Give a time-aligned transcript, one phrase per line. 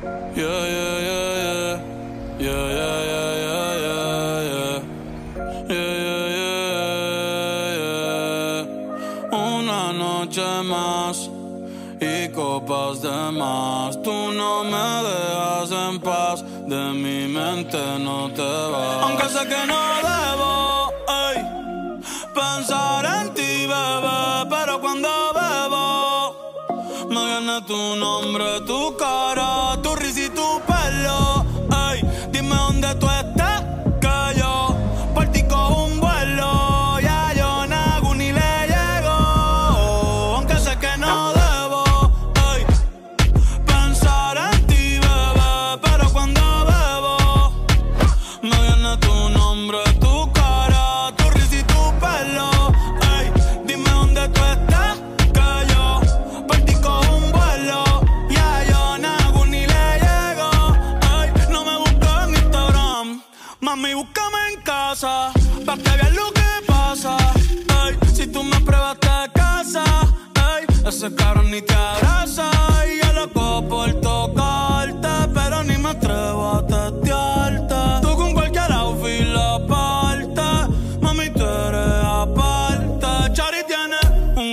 [0.00, 1.76] Yeah, yeah, yeah, yeah.
[2.38, 4.78] Yeah, yeah, yeah, yeah, yeah, yeah.
[5.68, 6.62] Yeah, yeah,
[7.78, 9.36] yeah.
[9.36, 11.28] Una noche más
[12.00, 14.00] y copas de más.
[14.02, 19.02] Tú no me dejas en paz, de mi mente no te vas.
[19.02, 20.07] Aunque sé que no
[27.38, 30.27] viene tu nombre, tu cara, tu risa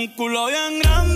[0.06, 1.15] un culo bien grande,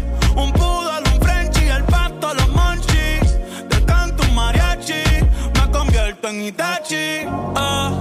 [6.31, 7.91] en Itachi ah.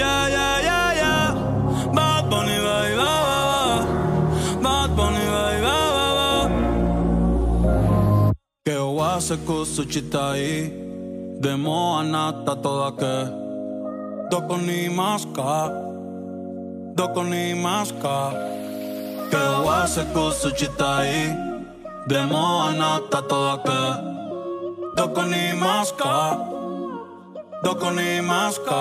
[0.00, 1.26] Yeah, yeah, yeah, yeah.
[1.96, 3.60] Bad Bunny, baby, ba, ba, ba.
[4.64, 6.30] Bad Bunny, baby, ba, ba, ba.
[8.66, 10.70] Que wase kusuchita i
[11.40, 13.16] Demo anata toda que
[14.30, 15.72] Doko ni maska
[16.94, 18.16] Doko ni maska
[19.30, 21.20] Que wase kusuchita i
[22.06, 23.82] Demo anata toda que
[24.96, 26.59] Doko ni maska
[27.62, 28.80] Doko ni maska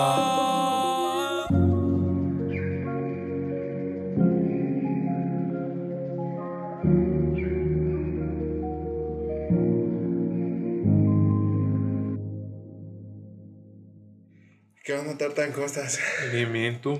[14.84, 15.52] ¿Qué onda, Tartan?
[15.52, 16.00] ¿Cómo estás?
[16.32, 17.00] Bien, bien, tú.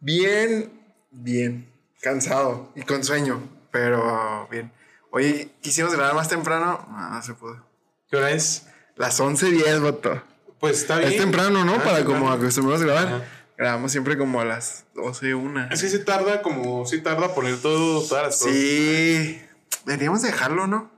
[0.00, 0.70] Bien,
[1.10, 1.72] bien.
[2.02, 4.72] Cansado y con sueño, pero bien.
[5.12, 6.86] Oye, quisimos grabar más temprano.
[6.90, 7.64] No, no se pudo.
[8.10, 8.66] ¿Qué hora es?
[8.96, 10.29] Las 11.10, voto.
[10.60, 11.12] Pues está bien.
[11.12, 11.72] Es temprano, ¿no?
[11.74, 12.20] Ah, Para temprano.
[12.20, 13.06] como acostumbramos a grabar.
[13.08, 13.24] Ajá.
[13.56, 15.66] Grabamos siempre como a las 12, una.
[15.68, 18.54] Es que se tarda como, sí tarda poner todo, todas las cosas.
[18.54, 19.42] Sí.
[19.84, 20.90] Deberíamos dejarlo, ¿no?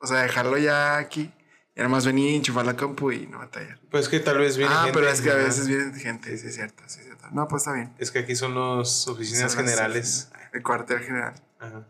[0.00, 1.32] O sea, dejarlo ya aquí.
[1.74, 3.78] Y nada más venir, enchufar la compu y no batallar.
[3.90, 4.98] Pues que tal vez viene Ah, gente.
[4.98, 7.26] pero es que a veces viene gente, sí es cierto, sí es cierto.
[7.32, 7.94] No, pues está bien.
[7.98, 10.30] Es que aquí son las oficinas Son las- generales.
[10.52, 11.32] El cuartel general.
[11.58, 11.86] Ajá.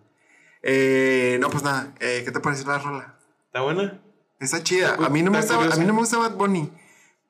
[0.62, 1.92] Eh, no, pues nada.
[1.98, 3.16] Eh, ¿Qué te pareció la rola?
[3.46, 4.00] ¿Está buena?
[4.42, 4.96] Está chida.
[4.96, 6.68] A mí no me gusta, a mí no me gusta Bad Bunny.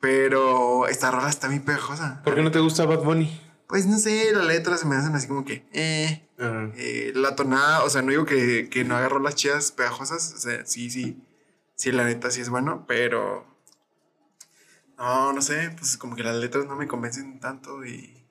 [0.00, 2.22] Pero esta rola está muy pegajosa.
[2.24, 3.40] ¿Por qué no te gusta Bad Bunny?
[3.68, 5.66] Pues no sé, las letras se me hacen así como que.
[5.72, 10.32] Eh, eh, la tonada, o sea, no digo que, que no haga rolas chidas pegajosas.
[10.34, 11.22] O sea, sí, sí.
[11.74, 13.46] Sí, la neta sí es bueno, pero.
[14.96, 18.26] No, no sé, pues como que las letras no me convencen tanto y.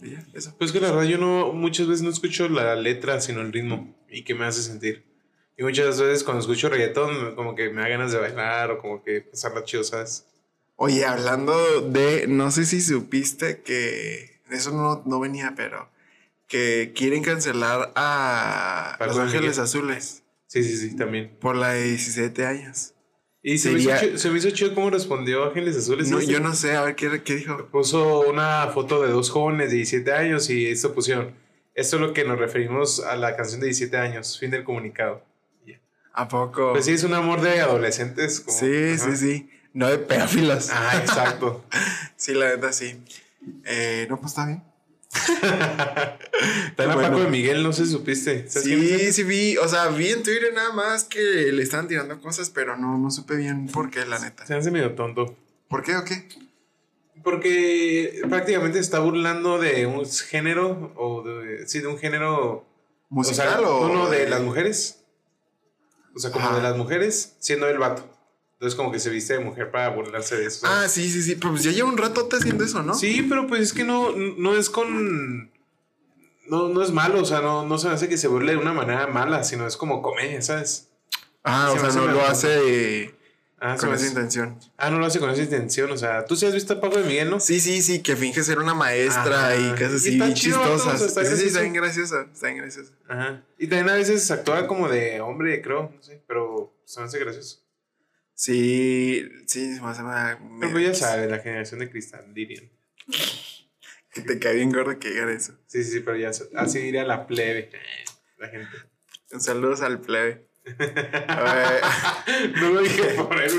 [0.00, 0.54] y ya, eso.
[0.56, 3.96] Pues que la verdad yo no, muchas veces no escucho la letra, sino el ritmo.
[4.08, 5.07] Y qué me hace sentir.
[5.58, 9.02] Y muchas veces cuando escucho reggaetón, como que me da ganas de bailar o como
[9.02, 10.24] que pasarla chido, ¿sabes?
[10.76, 12.26] Oye, hablando de.
[12.28, 14.40] No sé si supiste que.
[14.50, 15.90] Eso no, no venía, pero.
[16.46, 19.60] Que quieren cancelar a ¿A Los Ángeles Miguel?
[19.64, 21.36] Azules Sí, sí, sí, también.
[21.40, 22.94] por la de 17 años.
[23.42, 26.08] Y se, Sería- me hizo chido, se me hizo chido cómo respondió Ángeles Azules.
[26.10, 27.66] No, yo no sé, a ver qué, qué dijo.
[27.66, 31.34] Puso una foto de dos jóvenes de 17 años y esto pusieron.
[31.74, 35.22] Esto es lo que nos referimos a la canción de 17 años, fin del comunicado.
[36.18, 36.72] ¿A poco?
[36.72, 38.40] Pues sí, es un amor de adolescentes.
[38.40, 39.04] Como, sí, ajá.
[39.04, 39.50] sí, sí.
[39.72, 40.68] No de pedófilos.
[40.72, 41.64] Ah, exacto.
[42.16, 43.00] sí, la neta sí.
[43.64, 44.64] Eh, no, pues está bien.
[46.74, 47.02] También Bueno.
[47.02, 48.50] Paco de Miguel, no sé si supiste.
[48.50, 49.58] ¿Sabes quién es Sí, sí vi.
[49.58, 51.20] O sea, vi en Twitter nada más que
[51.52, 54.44] le estaban tirando cosas, pero no, no supe bien por qué, la neta.
[54.44, 55.36] Se hace medio tonto.
[55.68, 56.28] ¿Por qué o qué?
[57.22, 62.66] Porque prácticamente se está burlando de un género, o de, sí, de un género...
[63.08, 63.88] ¿Musical o, sea, o.?
[63.88, 64.97] No, no, de las mujeres.
[66.18, 66.56] O sea, como Ajá.
[66.56, 68.04] de las mujeres, siendo el vato.
[68.54, 70.66] Entonces como que se viste de mujer para burlarse de eso.
[70.68, 71.36] Ah, sí, sí, sí.
[71.36, 72.92] Pues ya lleva un ratote haciendo eso, ¿no?
[72.92, 75.52] Sí, pero pues es que no, no es con...
[76.48, 78.72] No, no es malo, o sea, no, no se hace que se burle de una
[78.72, 80.88] manera mala, sino es como comedia, ¿sabes?
[81.44, 83.14] Ah, Se o sea, no lo hace
[83.60, 84.56] Ah, con esa intención.
[84.76, 86.98] ah, no lo hace con esa intención, o sea, tú sí has visto a Paco
[86.98, 87.40] de Miguel, ¿no?
[87.40, 89.56] Sí, sí, sí, que finge ser una maestra Ajá.
[89.56, 91.00] y cosas así bien chistosas.
[91.02, 92.28] está sí, sí, está bien graciosa.
[92.32, 92.92] Está bien graciosa.
[93.08, 93.44] Ajá.
[93.58, 97.18] Y también a veces actúa como de hombre, creo, no sé, pero se me hace
[97.18, 97.64] gracioso.
[98.34, 102.70] Sí, sí, se me hace una- Pero pues ya sabes, la generación de cristal, dirían.
[104.12, 105.54] Que te cae bien gordo que digan eso.
[105.66, 107.70] Sí, sí, sí, pero ya así diría la plebe,
[108.38, 108.68] la gente.
[109.32, 110.47] Un saludos al plebe.
[112.60, 113.52] No lo dije por él,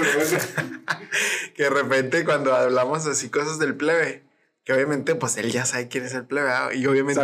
[1.56, 4.24] que de repente cuando hablamos así cosas del plebe,
[4.64, 6.70] que obviamente pues él ya sabe quién es el plebe ¿ah?
[6.74, 7.22] y obviamente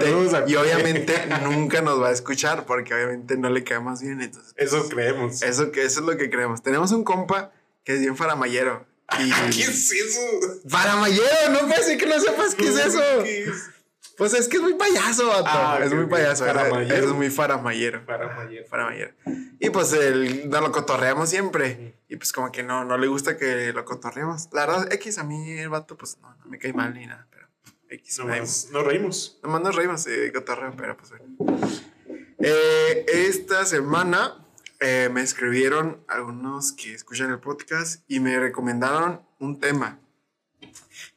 [0.48, 4.74] y obviamente nunca nos va a escuchar porque obviamente no le caemos bien entonces pues,
[4.74, 5.42] Eso creemos.
[5.44, 7.52] eso que eso es lo que creemos tenemos un compa
[7.84, 8.88] que es bien faramayero
[9.20, 10.20] y ¿Qué es eso?
[10.68, 13.70] faramayero no puede ser que no sepas qué es eso ¿Qué es?
[14.18, 15.46] Pues es que es muy payaso vato.
[15.48, 18.66] Ah, es muy payaso es, muy faramayero Faramayero.
[18.68, 19.14] Faramayero.
[19.60, 22.00] Y pues el, nos lo cotorreamos siempre.
[22.08, 24.50] Y pues como que no, no le gusta que lo cotorreemos.
[24.54, 27.28] La verdad, X a mí el vato, pues no, no me cae mal ni nada.
[27.30, 27.48] Pero
[27.90, 28.20] X.
[28.20, 29.40] Nomás nos reímos.
[29.44, 31.58] Nomás nos reímos de cotorreo, pero pues bueno.
[32.40, 34.46] Eh, esta semana
[34.80, 40.00] eh, me escribieron algunos que escuchan el podcast y me recomendaron un tema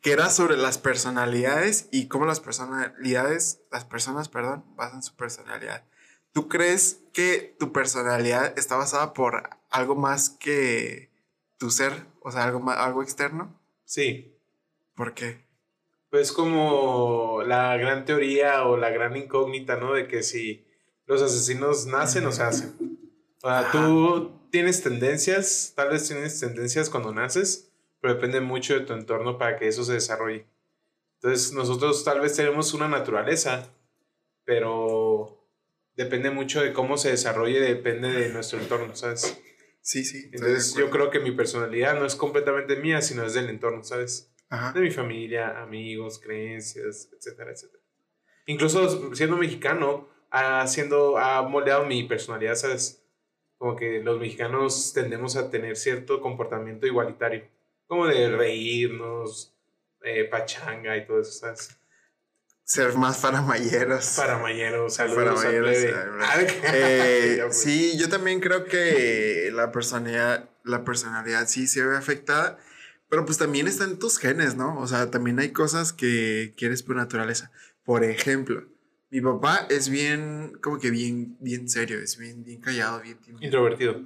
[0.00, 5.84] que era sobre las personalidades y cómo las personalidades, las personas, perdón, basan su personalidad.
[6.32, 11.10] ¿Tú crees que tu personalidad está basada por algo más que
[11.58, 12.06] tu ser?
[12.20, 13.60] O sea, algo, más, algo externo.
[13.84, 14.36] Sí.
[14.94, 15.46] ¿Por qué?
[16.10, 19.94] Pues como la gran teoría o la gran incógnita, ¿no?
[19.94, 20.66] De que si
[21.06, 22.76] los asesinos nacen o se hacen.
[23.42, 27.67] O sea, tú tienes tendencias, tal vez tienes tendencias cuando naces,
[28.00, 30.46] pero depende mucho de tu entorno para que eso se desarrolle.
[31.20, 33.72] Entonces, nosotros tal vez tenemos una naturaleza,
[34.44, 35.44] pero
[35.96, 39.40] depende mucho de cómo se desarrolle, depende de nuestro entorno, ¿sabes?
[39.80, 40.30] Sí, sí.
[40.32, 44.32] Entonces, yo creo que mi personalidad no es completamente mía, sino es del entorno, ¿sabes?
[44.50, 44.72] Ajá.
[44.72, 47.82] de mi familia, amigos, creencias, etcétera, etcétera.
[48.46, 53.04] Incluso siendo mexicano, ha, siendo, ha moldeado mi personalidad, ¿sabes?
[53.58, 57.44] Como que los mexicanos tendemos a tener cierto comportamiento igualitario,
[57.88, 59.54] como de reírnos,
[60.04, 61.70] eh, pachanga y todo eso, ¿sabes?
[62.62, 64.14] Ser más faramayeros.
[64.16, 65.56] Paramayeros, saludos ay,
[66.20, 66.34] Ah,
[66.74, 67.60] Eh, ya, pues.
[67.60, 72.58] sí, yo también creo que la personalidad, la personalidad sí se ve afectada,
[73.08, 74.78] pero pues también está en tus genes, ¿no?
[74.78, 77.50] O sea, también hay cosas que quieres por naturaleza.
[77.84, 78.68] Por ejemplo,
[79.08, 83.42] mi papá es bien, como que bien, bien serio, es bien, bien callado, bien tímido.
[83.46, 84.02] Introvertido.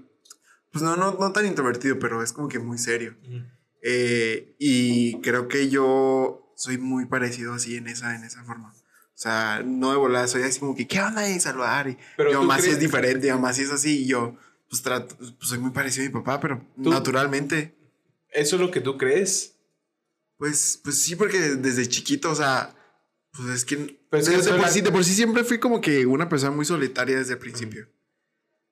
[0.71, 3.17] Pues no, no, no tan introvertido, pero es como que muy serio.
[3.83, 8.71] Eh, y creo que yo soy muy parecido así en esa, en esa forma.
[8.73, 11.29] O sea, no de volada, soy así como que, ¿qué onda?
[11.29, 11.89] Y saludar.
[11.89, 14.03] Y Pero yo más crees- es diferente, yo más es así.
[14.05, 14.37] Y yo,
[14.69, 17.77] pues, trato, pues soy muy parecido a mi papá, pero Tú- naturalmente,
[18.35, 19.57] ¿Eso es lo que tú crees?
[20.39, 22.75] pues, pues sí, porque desde chiquito, o sea,
[23.33, 25.81] pues es que, Pues de, que de por sí, de por sí siempre fui como
[25.81, 27.89] que una persona muy solitaria desde el principio.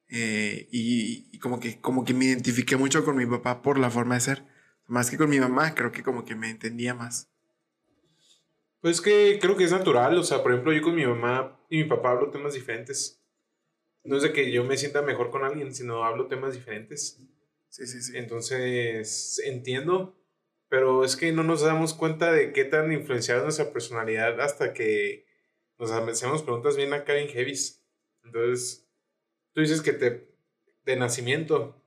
[0.09, 3.91] Eh, y, y como que como que me identifiqué mucho con mi papá por la
[3.91, 4.45] forma de ser.
[4.91, 7.31] Más que con mi mamá, creo que como que me entendía más.
[8.81, 11.79] Pues que creo que es natural, o sea, por ejemplo, yo con mi mamá y
[11.79, 13.23] mi papá hablo temas diferentes.
[14.03, 17.21] No es de que yo me sienta mejor con alguien, sino hablo temas diferentes.
[17.69, 18.17] Sí, sí, sí.
[18.17, 20.21] Entonces, entiendo,
[20.69, 24.73] pero es que no nos damos cuenta de qué tan influenciada es nuestra personalidad hasta
[24.73, 25.25] que
[25.79, 27.81] nos hacemos preguntas bien acá en heavies.
[28.25, 28.89] Entonces,
[29.53, 30.35] tú dices que te
[30.85, 31.81] de nacimiento,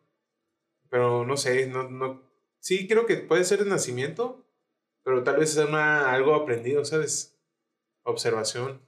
[0.90, 2.33] pero no sé, no, no,
[2.64, 4.48] sí creo que puede ser de nacimiento,
[5.04, 7.38] pero tal vez es algo aprendido, ¿sabes?
[8.04, 8.82] Observación.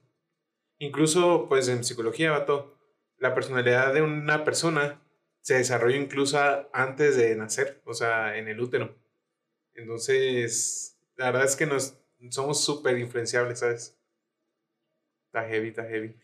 [0.78, 2.74] Incluso, pues en psicología, vato,
[3.18, 5.02] la personalidad de una persona
[5.42, 6.38] se desarrolla incluso
[6.72, 8.96] antes de nacer, o sea, en el útero.
[9.74, 11.98] Entonces, la verdad es que nos
[12.30, 13.98] somos súper influenciables, ¿sabes?
[15.26, 16.16] Está heavy, está heavy.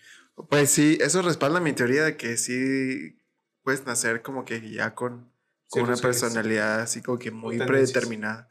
[0.48, 3.20] Pues sí, eso respalda mi teoría de que sí
[3.62, 5.31] puedes nacer como que ya con,
[5.72, 8.48] con una personalidad así como que muy predeterminada.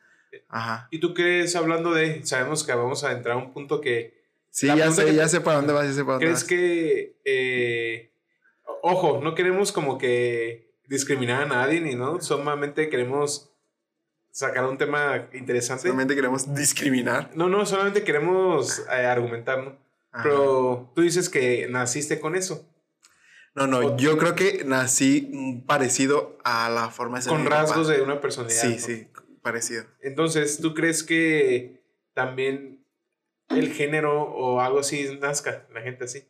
[0.50, 0.88] Ajá.
[0.92, 4.20] ¿Y tú crees, hablando de, sabemos que vamos a entrar a un punto que
[4.52, 6.50] Sí, ya sé, que ya sé para dónde vas, ya sé para dónde ¿Crees vas.
[6.50, 8.14] que, eh,
[8.82, 13.54] ojo, no queremos como que discriminar a nadie ni no, solamente queremos
[14.30, 15.84] sacar un tema interesante.
[15.84, 17.32] Solamente queremos discriminar.
[17.34, 19.78] No, no, solamente queremos eh, argumentar, ¿no?
[20.12, 20.24] Ajá.
[20.24, 22.70] Pero tú dices que naciste con eso,
[23.54, 27.98] No, no, yo creo que nací parecido a la forma de ser con rasgos papá.
[27.98, 28.62] de una personalidad.
[28.62, 28.80] Sí, ¿no?
[28.80, 29.08] sí,
[29.42, 29.84] parecido.
[30.02, 32.86] Entonces, ¿tú crees que también
[33.50, 36.24] el género o algo así nazca, la gente así?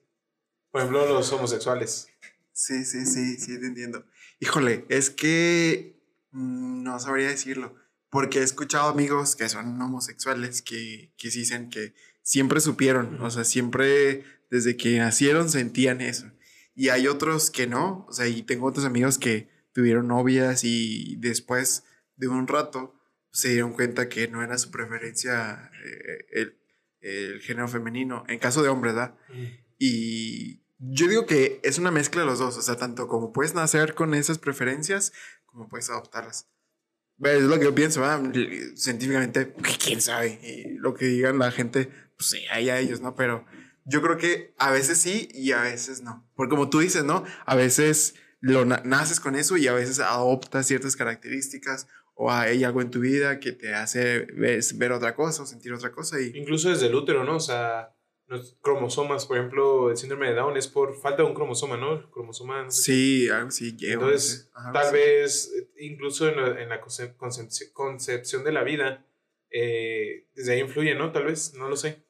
[0.72, 2.08] Por ejemplo, los homosexuales.
[2.54, 4.06] Sí, sí, sí, sí, te entiendo.
[4.40, 6.02] Híjole, es que
[6.32, 7.76] mm, no sabría decirlo,
[8.10, 13.44] porque he escuchado amigos que son homosexuales que, que dicen que siempre supieron, o sea,
[13.44, 16.32] siempre desde que nacieron sentían eso.
[16.74, 21.16] Y hay otros que no, o sea, y tengo otros amigos que tuvieron novias y
[21.18, 21.84] después
[22.16, 22.96] de un rato
[23.32, 26.58] se dieron cuenta que no era su preferencia eh, el,
[27.00, 29.16] el género femenino, en caso de hombres, ¿verdad?
[29.78, 33.54] Y yo digo que es una mezcla de los dos, o sea, tanto como puedes
[33.54, 35.14] nacer con esas preferencias,
[35.46, 36.48] como puedes adoptarlas.
[37.24, 38.04] Es lo que yo pienso,
[38.76, 43.00] científicamente, pues, quién sabe, y lo que digan la gente, pues sí, ahí a ellos,
[43.00, 43.16] ¿no?
[43.16, 43.46] Pero
[43.86, 46.28] yo creo que a veces sí y a veces no.
[46.36, 47.24] Porque como tú dices, ¿no?
[47.46, 52.64] A veces lo na- naces con eso y a veces adoptas ciertas características o hay
[52.64, 56.20] algo en tu vida que te hace ves- ver otra cosa o sentir otra cosa
[56.20, 56.32] y...
[56.36, 57.38] Incluso desde el útero, ¿no?
[57.38, 57.96] O sea,
[58.28, 61.94] los cromosomas, por ejemplo, el síndrome de Down es por falta de un cromosoma, ¿no?
[61.94, 64.94] El cromosoma, no sé Sí, algo así, llevo, no Entonces, sé, ajá, tal sí.
[64.94, 69.06] vez, eh, incluso en la, en la conce- concep- concepción de la vida,
[69.50, 71.12] eh, desde ahí influye, ¿no?
[71.12, 72.04] Tal vez, no lo sé.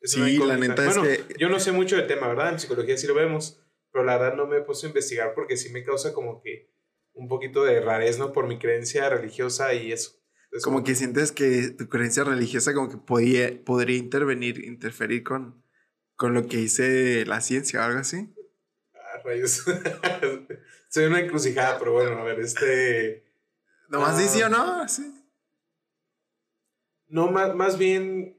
[0.00, 2.52] Es Sí, la neta es que- yo no sé mucho del tema, ¿verdad?
[2.52, 3.60] En psicología sí lo vemos,
[3.92, 6.70] pero la verdad no me he puesto a investigar porque sí me causa como que
[7.14, 8.32] un poquito de rarez, ¿no?
[8.32, 10.12] Por mi creencia religiosa y eso.
[10.44, 15.62] Entonces, Como que sientes que tu creencia religiosa como que podía, podría intervenir, interferir con,
[16.14, 18.32] con lo que dice la ciencia o algo así.
[18.94, 19.64] ah, rayos.
[20.88, 23.24] Soy una encrucijada, pero bueno, a ver, este...
[23.88, 24.20] Nomás Ah.
[24.20, 25.12] dice o no, sí.
[27.08, 28.36] No, más, más bien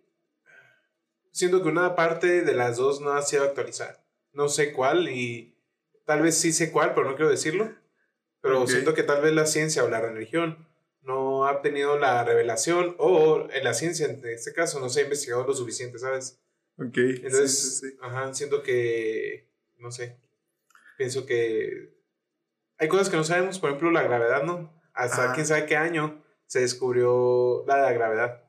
[1.38, 4.04] siento que una parte de las dos no ha sido actualizada.
[4.34, 5.56] No sé cuál y
[6.06, 7.74] tal vez sí sé cuál, pero no quiero decirlo.
[8.42, 10.68] Pero siento que tal vez la ciencia o la religión
[11.02, 15.04] no ha tenido la revelación o en la ciencia, en este caso, no se ha
[15.04, 16.40] investigado lo suficiente, ¿sabes?
[16.78, 16.98] Ok.
[16.98, 17.98] Entonces, sí, sí, sí.
[18.02, 20.20] ajá, siento que, no sé,
[20.98, 21.98] pienso que
[22.78, 24.74] hay cosas que no sabemos, por ejemplo, la gravedad, ¿no?
[24.94, 25.34] Hasta Ajá.
[25.34, 28.47] quién sabe qué año se descubrió la, la gravedad,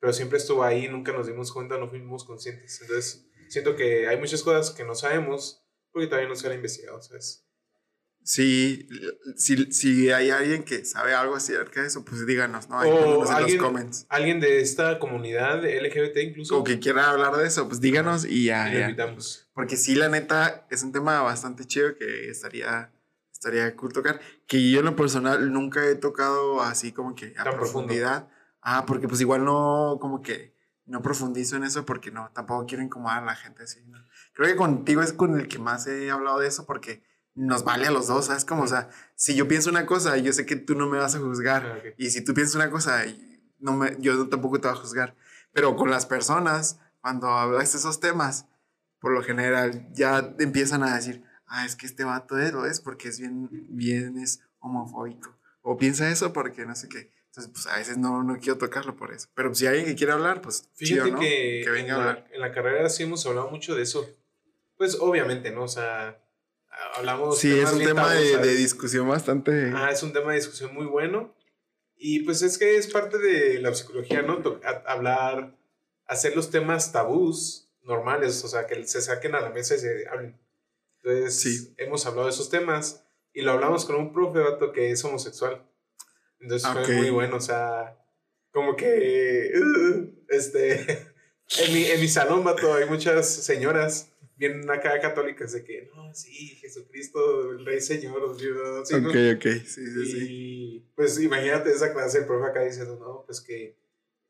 [0.00, 2.80] pero siempre estuvo ahí, nunca nos dimos cuenta, no fuimos conscientes.
[2.82, 7.00] Entonces, siento que hay muchas cosas que no sabemos porque todavía no se han investigado,
[7.02, 7.44] ¿sabes?
[8.22, 8.86] Sí,
[9.36, 12.78] si, si hay alguien que sabe algo acerca de eso, pues díganos, ¿no?
[12.78, 14.06] Ahí O pónganos en alguien- los comments.
[14.10, 18.44] Alguien de esta comunidad LGBT incluso, O que quiera hablar de eso, pues díganos y
[18.44, 18.80] ya, y ya.
[18.82, 19.48] invitamos.
[19.54, 22.92] Porque sí, la neta, es un tema bastante chido que estaría,
[23.32, 24.20] estaría cool tocar.
[24.46, 27.88] Que yo en lo personal nunca he tocado así como que a Tan profundo.
[28.70, 32.84] Ah, porque pues igual no, como que no profundizo en eso porque no, tampoco quiero
[32.84, 33.80] incomodar a la gente así.
[33.86, 33.98] ¿no?
[34.34, 37.02] Creo que contigo es con el que más he hablado de eso porque
[37.34, 38.44] nos vale a los dos, ¿sabes?
[38.44, 41.14] Como, o sea, si yo pienso una cosa, yo sé que tú no me vas
[41.14, 41.64] a juzgar.
[41.64, 41.94] Ah, ok.
[41.96, 43.04] Y si tú piensas una cosa,
[43.58, 45.16] no me, yo tampoco te voy a juzgar.
[45.54, 48.48] Pero con las personas, cuando hablas de esos temas,
[49.00, 52.82] por lo general ya empiezan a decir, ah, es que este vato es, lo es
[52.82, 55.34] porque es bien, bien es homofóbico.
[55.62, 57.16] O piensa eso porque no sé qué.
[57.38, 59.28] Entonces, pues a veces no, no quiero tocarlo por eso.
[59.34, 61.20] Pero si hay alguien que quiere hablar, pues Fíjate ¿no?
[61.20, 62.28] que, que venga a en, la, hablar.
[62.32, 64.08] en la carrera sí hemos hablado mucho de eso.
[64.76, 65.62] Pues obviamente, ¿no?
[65.64, 66.20] O sea,
[66.96, 67.38] hablamos...
[67.38, 69.72] Sí, es un tema de, de discusión bastante...
[69.74, 71.34] Ah, es un tema de discusión muy bueno.
[71.96, 74.42] Y pues es que es parte de la psicología, ¿no?
[74.64, 75.56] A- hablar,
[76.06, 80.08] hacer los temas tabús normales, o sea, que se saquen a la mesa y se
[80.08, 80.38] hablen.
[81.02, 81.74] Entonces, Sí.
[81.78, 85.64] hemos hablado de esos temas y lo hablamos con un profe, vato, que es homosexual.
[86.40, 86.84] Entonces Ok.
[86.84, 87.96] fue muy bueno, o sea,
[88.50, 90.80] como que, uh, este,
[91.64, 96.14] en mi, en mi salón, vato, hay muchas señoras bien acá católicas de que, no,
[96.14, 99.08] sí, Jesucristo, el Rey Señor, sí, ¿no?
[99.08, 100.26] ok, ok, sí, sí, sí.
[100.28, 103.76] Y pues imagínate esa clase, el profe acá diciendo, no, pues que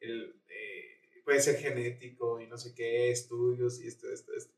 [0.01, 4.55] el, eh, puede ser genético y no sé qué, estudios y esto, esto, esto.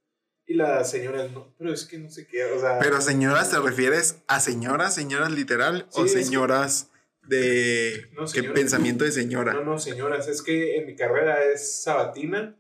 [0.47, 2.78] Y la señora, no, pero es que no sé qué, o sea...
[2.78, 5.87] Pero señoras, ¿te refieres a señoras, señoras literal?
[5.90, 6.89] Sí, ¿O señoras
[7.22, 8.08] de...
[8.12, 8.54] No, ¿Qué señoras.
[8.54, 9.52] pensamiento de señora?
[9.54, 12.56] No, no, señoras, es que en mi carrera es sabatina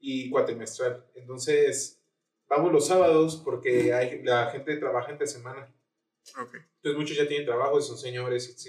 [0.00, 1.06] y cuatrimestral.
[1.14, 2.00] Entonces,
[2.48, 5.72] vamos los sábados porque hay, la gente trabaja entre semana.
[6.26, 8.66] Entonces, muchos ya tienen trabajo y son señores.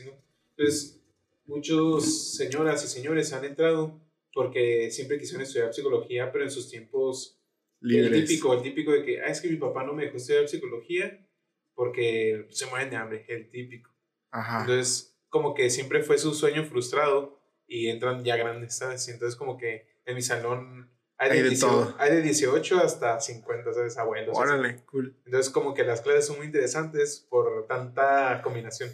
[0.56, 1.02] Entonces,
[1.46, 4.00] muchos señoras y señores han entrado
[4.34, 7.40] porque siempre quisieron estudiar psicología, pero en sus tiempos
[7.82, 10.48] el típico, el típico de que, ah, es que mi papá no me dejó estudiar
[10.48, 11.26] psicología
[11.74, 13.90] porque se mueren de hambre, el típico.
[14.32, 14.62] Ajá.
[14.62, 19.08] Entonces, como que siempre fue su sueño frustrado y entran ya grandes, ¿sabes?
[19.10, 23.20] Entonces, como que en mi salón hay de, hay de, 18, hay de 18 hasta
[23.20, 23.98] 50, ¿sabes?
[23.98, 24.38] Abuelos.
[24.38, 25.16] Órale, cool.
[25.26, 28.90] Entonces, como que las clases son muy interesantes por tanta combinación.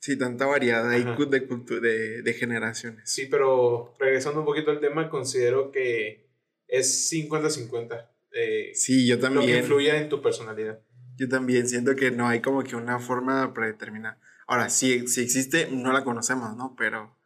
[0.00, 1.40] Sí, tanta variedad hay de,
[1.80, 3.08] de, de generaciones.
[3.08, 6.28] Sí, pero regresando un poquito al tema, considero que
[6.66, 8.10] es 50-50.
[8.32, 9.46] Eh, sí, yo también.
[9.46, 10.80] Lo que influye en tu personalidad.
[11.16, 14.18] Yo también siento que no hay como que una forma predeterminada.
[14.46, 16.74] Ahora, si, si existe, no la conocemos, ¿no?
[16.76, 17.16] Pero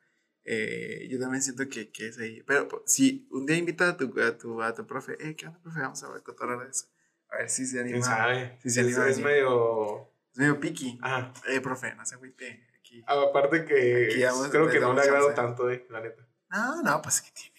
[0.45, 2.43] eh, yo también siento que, que, es ahí.
[2.47, 5.61] Pero si un día invita a tu, a tu, a tu profe, eh, ¿qué onda,
[5.61, 5.81] profe?
[5.81, 6.87] Vamos a ver de eso.
[7.31, 8.03] A ver si se anima.
[8.03, 8.59] sabe?
[8.63, 9.09] Si se anima.
[9.09, 10.11] Es, medio...
[10.33, 10.99] Es medio piqui.
[11.03, 11.33] Ajá.
[11.49, 12.67] Eh, profe, no se agüite.
[12.79, 13.05] Aquí.
[13.07, 16.27] Ah, aparte que creo que no le agrado tanto, eh, la neta.
[16.51, 17.59] No, no, pues que tiene.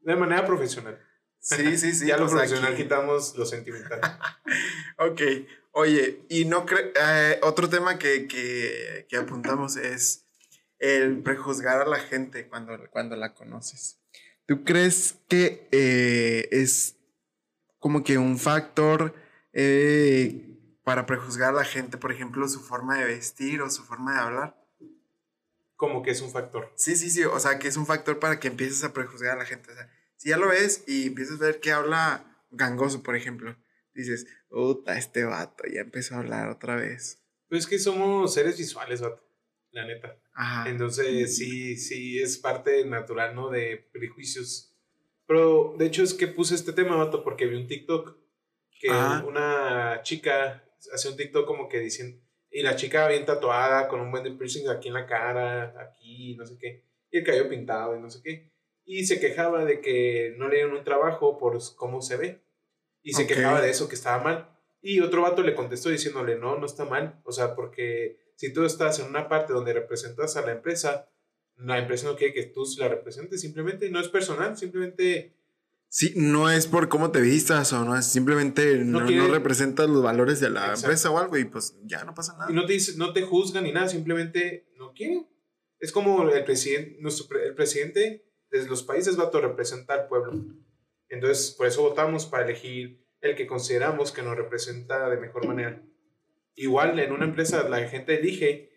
[0.00, 0.98] De manera profesional.
[1.38, 2.06] Sí, sí, sí.
[2.06, 4.00] ya lo pues profesional quitamos lo sentimental.
[4.98, 5.20] ok.
[5.72, 6.92] Oye, y no creo.
[6.94, 10.26] Eh, otro tema que, que, que, apuntamos es
[10.78, 13.98] el prejuzgar a la gente cuando, cuando la conoces.
[14.46, 16.96] ¿Tú crees que eh, es
[17.78, 19.14] como que un factor
[19.54, 24.14] eh, para prejuzgar a la gente, por ejemplo, su forma de vestir o su forma
[24.14, 24.62] de hablar?
[25.76, 26.70] Como que es un factor.
[26.76, 27.24] Sí, sí, sí.
[27.24, 29.72] O sea, que es un factor para que empieces a prejuzgar a la gente.
[29.72, 33.56] O sea, si ya lo ves y empiezas a ver que habla gangoso, por ejemplo,
[33.94, 37.22] dices, puta, este vato ya empezó a hablar otra vez.
[37.48, 39.24] Pues es que somos seres visuales, vato,
[39.70, 40.18] la neta.
[40.34, 40.70] Ajá.
[40.70, 43.50] Entonces, sí, sí, es parte natural, ¿no?
[43.50, 44.74] De prejuicios.
[45.26, 48.16] Pero, de hecho, es que puse este tema, vato, porque vi un TikTok
[48.80, 52.20] que una chica hace un TikTok como que diciendo,
[52.50, 56.34] y la chica bien tatuada, con un buen de piercing aquí en la cara, aquí,
[56.36, 58.52] no sé qué, y el cabello pintado y no sé qué
[58.84, 62.42] y se quejaba de que no le dieron un trabajo por cómo se ve.
[63.02, 64.48] Y se quejaba de eso, que estaba mal.
[64.80, 67.20] Y otro vato le contestó diciéndole, no, no está mal.
[67.24, 71.08] O sea, porque si tú estás en una parte donde representas a la empresa,
[71.56, 75.36] la empresa no quiere que tú la representes, simplemente no es personal, simplemente...
[75.88, 80.02] Sí, no es por cómo te vistas o no es simplemente no, no, representas los
[80.02, 82.50] valores de la empresa o algo y pues ya no pasa nada.
[82.50, 85.28] Y no te, no te juzgan ni nada, simplemente no quieren.
[85.78, 90.32] Es como el presidente, nuestro, el presidente desde los países va a representar al pueblo.
[91.12, 95.82] Entonces, por eso votamos para elegir el que consideramos que nos representa de mejor manera.
[96.54, 98.70] Igual en una empresa la gente elige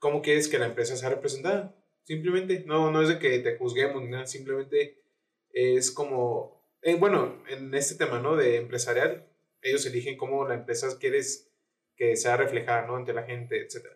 [0.00, 1.72] cómo quieres que la empresa sea representada.
[2.02, 5.04] Simplemente, no, no es de que te juzguemos simplemente
[5.50, 8.34] es como, eh, bueno, en este tema, ¿no?
[8.34, 9.28] De empresarial,
[9.60, 11.48] ellos eligen cómo la empresa quieres
[11.94, 12.96] que sea reflejada, ¿no?
[12.96, 13.86] Ante la gente, etc.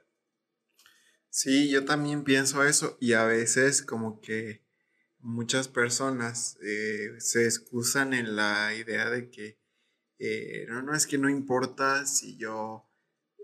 [1.30, 4.65] Sí, yo también pienso eso y a veces como que
[5.26, 9.58] muchas personas eh, se excusan en la idea de que
[10.18, 12.88] eh, no, no, es que no importa si yo,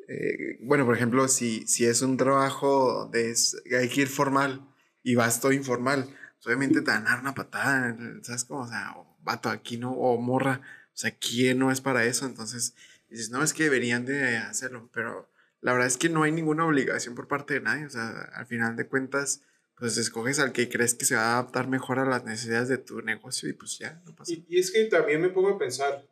[0.09, 3.35] eh, bueno, por ejemplo, si, si es un trabajo de,
[3.79, 4.67] hay que ir formal
[5.03, 8.63] y vas todo informal, pues, obviamente te van a dar una patada, ¿sabes cómo?
[8.63, 12.27] O sea, vato aquí no, o morra, o sea, ¿quién no es para eso?
[12.27, 12.75] Entonces
[13.11, 15.29] dices, no, es que deberían de hacerlo, pero
[15.61, 18.47] la verdad es que no hay ninguna obligación por parte de nadie, o sea, al
[18.47, 19.43] final de cuentas
[19.83, 22.79] pues escoges al que crees que se va a adaptar mejor a las necesidades de
[22.79, 24.33] tu negocio y pues ya, no pasa.
[24.33, 26.09] Y, y es que también me pongo a pensar,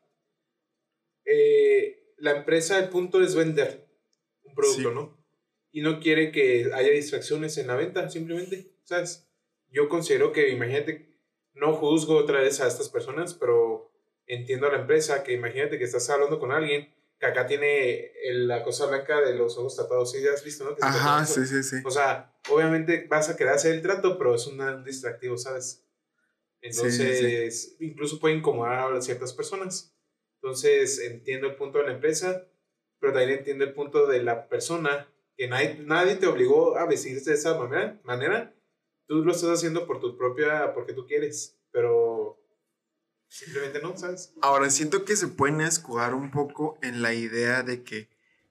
[1.24, 3.86] eh, la empresa, el punto es vender
[4.42, 5.24] un producto, ¿no?
[5.70, 9.28] Y no quiere que haya distracciones en la venta, simplemente, ¿sabes?
[9.70, 11.08] Yo considero que, imagínate,
[11.54, 13.92] no juzgo otra vez a estas personas, pero
[14.26, 18.62] entiendo a la empresa que imagínate que estás hablando con alguien que acá tiene la
[18.62, 20.10] cosa blanca de los ojos tapados.
[20.10, 20.74] Sí, ya has visto, ¿no?
[20.80, 21.76] Ajá, sí, sí, sí.
[21.84, 25.86] O sea, obviamente vas a querer hacer el trato, pero es un distractivo, ¿sabes?
[26.62, 29.94] Entonces, incluso puede incomodar a ciertas personas.
[30.42, 32.48] Entonces, entiendo el punto de la empresa,
[32.98, 35.06] pero también entiendo el punto de la persona,
[35.36, 38.54] que nadie, nadie te obligó a vestirse de esa manera, manera.
[39.06, 42.39] Tú lo estás haciendo por tu propia, porque tú quieres, pero
[43.30, 44.34] Simplemente no, ¿sabes?
[44.42, 48.08] Ahora siento que se pueden escudar un poco en la idea de que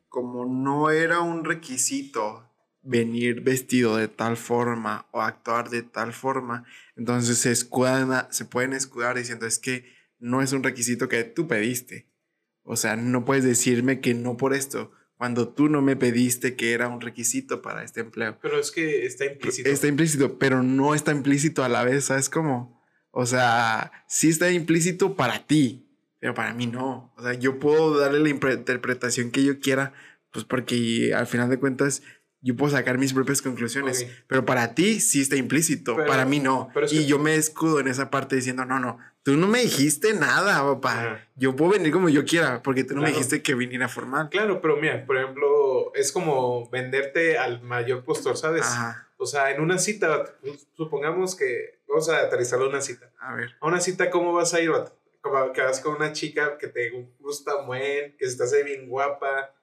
[0.07, 2.49] como no era un requisito
[2.81, 6.65] venir vestido de tal forma o actuar de tal forma,
[6.95, 9.85] entonces se, escudan, se pueden escudar diciendo es que
[10.17, 12.07] no es un requisito que tú pediste.
[12.63, 16.71] O sea, no puedes decirme que no por esto, cuando tú no me pediste que
[16.71, 18.37] era un requisito para este empleo.
[18.41, 19.69] Pero es que está implícito.
[19.69, 22.78] Está implícito, pero no está implícito a la vez, ¿sabes cómo?
[23.19, 25.85] O sea, sí está implícito para ti,
[26.19, 27.13] pero para mí no.
[27.17, 29.91] O sea, yo puedo darle la interpretación que yo quiera,
[30.31, 32.01] pues porque al final de cuentas
[32.39, 34.07] yo puedo sacar mis propias conclusiones.
[34.27, 36.69] Pero para ti sí está implícito, para mí no.
[36.91, 40.63] y yo me escudo en esa parte diciendo, no, no, tú no me dijiste nada,
[40.63, 41.19] papá.
[41.35, 44.29] Yo puedo venir como yo quiera, porque tú no me dijiste que viniera formal.
[44.29, 48.65] Claro, pero mira, por ejemplo, es como venderte al mayor postor, ¿sabes?
[49.17, 50.37] O sea, en una cita,
[50.77, 53.11] supongamos que vamos a aterrizarlo en una cita.
[53.19, 53.51] A ver.
[53.59, 54.71] A una cita, ¿cómo vas a ir,
[55.21, 58.87] Como que vas con una chica que te gusta muy, que se te hace bien
[58.87, 59.53] guapa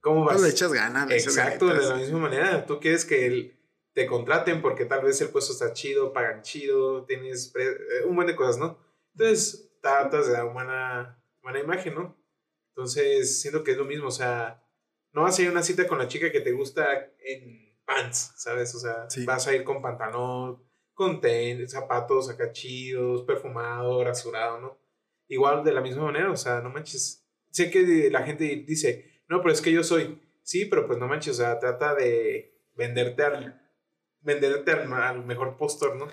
[0.00, 0.40] ¿Cómo vas?
[0.40, 1.10] le echas ganas.
[1.10, 2.64] Exacto, de la misma manera.
[2.66, 3.58] Tú quieres que
[3.92, 8.28] te contraten porque tal vez el puesto está chido, pagan chido, tienes eh, un buen
[8.28, 8.78] de cosas, ¿no?
[9.12, 12.16] Entonces, tratas de dar una buena imagen, ¿no?
[12.70, 14.62] Entonces, siento que es lo mismo, o sea,
[15.12, 18.34] no vas a ir a una cita con la chica que te gusta en pants,
[18.36, 18.74] ¿sabes?
[18.76, 20.62] O sea, vas a ir con pantalón,
[20.98, 24.78] con tenis, zapatos acá chidos, perfumado, rasurado, ¿no?
[25.28, 27.24] Igual de la misma manera, o sea, no manches.
[27.52, 31.06] Sé que la gente dice, no, pero es que yo soy, sí, pero pues no
[31.06, 33.62] manches, o sea, trata de venderte al,
[34.22, 36.08] venderte al, mejor postor, ¿no?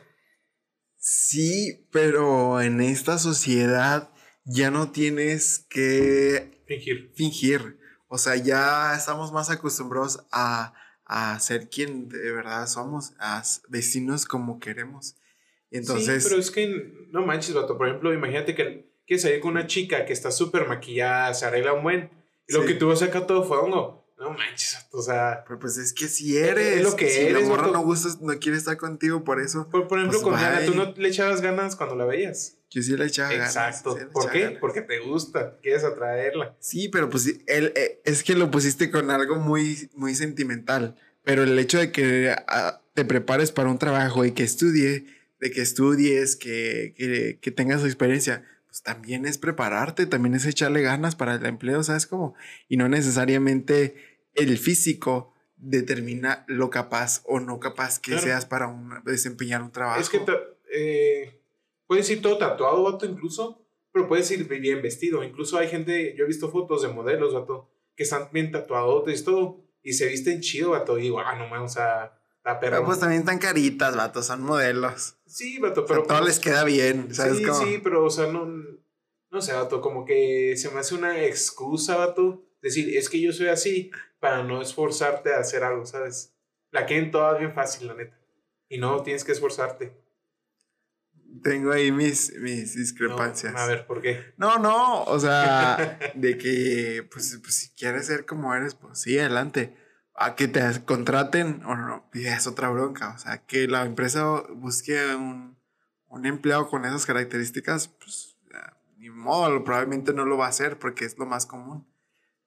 [0.98, 4.12] Sí, pero en esta sociedad
[4.44, 7.12] ya no tienes que fingir.
[7.16, 7.80] Fingir.
[8.08, 14.26] O sea, ya estamos más acostumbrados a, a ser quien de verdad somos, a vecinos
[14.26, 15.16] como queremos.
[15.72, 16.24] Entonces.
[16.24, 17.78] Sí, pero es que no manches, vato.
[17.78, 21.74] Por ejemplo, imagínate que quieres salir con una chica que está súper maquillada, se arregla
[21.74, 24.05] un buen lo que tuvo acá todo fue hongo.
[24.18, 25.44] No manches, o sea.
[25.46, 26.78] Pero pues es que si eres.
[26.78, 27.48] Es lo que si eres.
[27.48, 29.68] Si no gusta, no quiere estar contigo por eso.
[29.70, 32.58] Por, ejemplo, pues con Diana, tú no le echabas ganas cuando la veías.
[32.70, 33.56] Yo sí le echaba ganas.
[33.56, 33.98] Exacto.
[34.14, 34.58] ¿Por qué?
[34.60, 36.56] Porque te gusta, quieres atraerla.
[36.60, 40.96] Sí, pero pues él, eh, es que lo pusiste con algo muy, muy sentimental.
[41.24, 45.08] Pero el hecho de que ah, te prepares para un trabajo y que estudie,
[45.40, 48.46] de que estudies, que, que, que tengas experiencia
[48.76, 52.36] pues, también es prepararte, también es echarle ganas para el empleo, ¿sabes cómo?
[52.68, 53.96] Y no necesariamente
[54.34, 60.02] el físico determina lo capaz o no capaz que seas para desempeñar un trabajo.
[60.02, 60.20] Es que
[60.74, 61.40] eh,
[61.88, 65.24] puedes ir todo tatuado, vato, incluso, pero puedes ir bien vestido.
[65.24, 69.24] Incluso hay gente, yo he visto fotos de modelos, vato, que están bien tatuados y
[69.24, 72.20] todo, y se visten chido, vato, y digo, ah, no mames, o sea
[72.60, 75.16] pero pues también están caritas, vato, son modelos.
[75.26, 76.04] Sí, vato, pero.
[76.04, 77.38] todo pues les queda bien, ¿sabes?
[77.38, 78.48] Sí, sí, pero, o sea, no.
[79.32, 82.46] No sé, vato, como que se me hace una excusa, vato.
[82.62, 86.34] Decir, es que yo soy así para no esforzarte a hacer algo, ¿sabes?
[86.72, 88.18] La quieren todas bien fácil, la neta.
[88.70, 89.92] Y no tienes que esforzarte.
[91.44, 93.54] Tengo ahí mis, mis discrepancias.
[93.56, 94.34] a ver, ¿por qué?
[94.38, 99.20] No, no, o sea, de que, pues, pues si quieres ser como eres, pues sí,
[99.20, 99.76] adelante
[100.16, 103.14] a que te contraten o no, es otra bronca.
[103.16, 105.58] O sea, que la empresa busque un,
[106.08, 108.36] un empleado con esas características, pues
[108.98, 111.88] ni modo, probablemente no lo va a hacer porque es lo más común.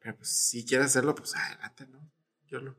[0.00, 2.10] Pero pues si quieres hacerlo, pues adelante, ¿no?
[2.46, 2.76] Yo lo.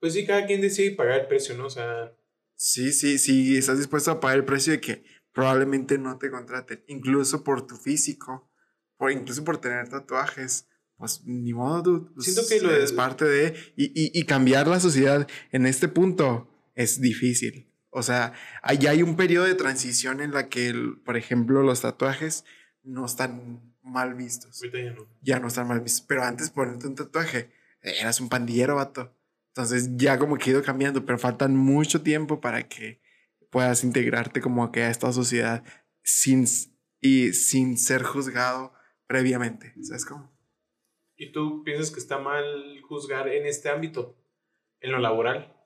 [0.00, 1.66] Pues sí, cada quien decide pagar el precio, ¿no?
[1.66, 2.12] O sea.
[2.54, 6.84] Sí, sí, sí, estás dispuesto a pagar el precio de que probablemente no te contraten,
[6.86, 8.50] incluso por tu físico,
[8.96, 10.68] por, incluso por tener tatuajes
[11.02, 12.10] pues ni modo, dude.
[12.14, 13.56] Pues, Siento que lo es parte de.
[13.74, 17.68] Y, y, y, cambiar la sociedad en este punto es difícil.
[17.90, 20.72] O sea, allá hay un periodo de transición en la que,
[21.04, 22.44] por ejemplo, los tatuajes
[22.84, 24.62] no están mal vistos.
[24.62, 25.08] Ya no.
[25.22, 26.04] ya no están mal vistos.
[26.06, 29.12] Pero antes ponerte un tatuaje, eras un pandillero, vato.
[29.48, 33.02] Entonces ya como que ha ido cambiando, pero faltan mucho tiempo para que
[33.50, 35.64] puedas integrarte como que a esta sociedad
[36.04, 36.46] sin,
[37.00, 38.72] y sin ser juzgado
[39.08, 39.74] previamente.
[39.82, 40.31] ¿Sabes cómo?
[41.22, 42.44] ¿Y tú piensas que está mal
[42.82, 44.18] juzgar en este ámbito,
[44.80, 45.56] en lo laboral?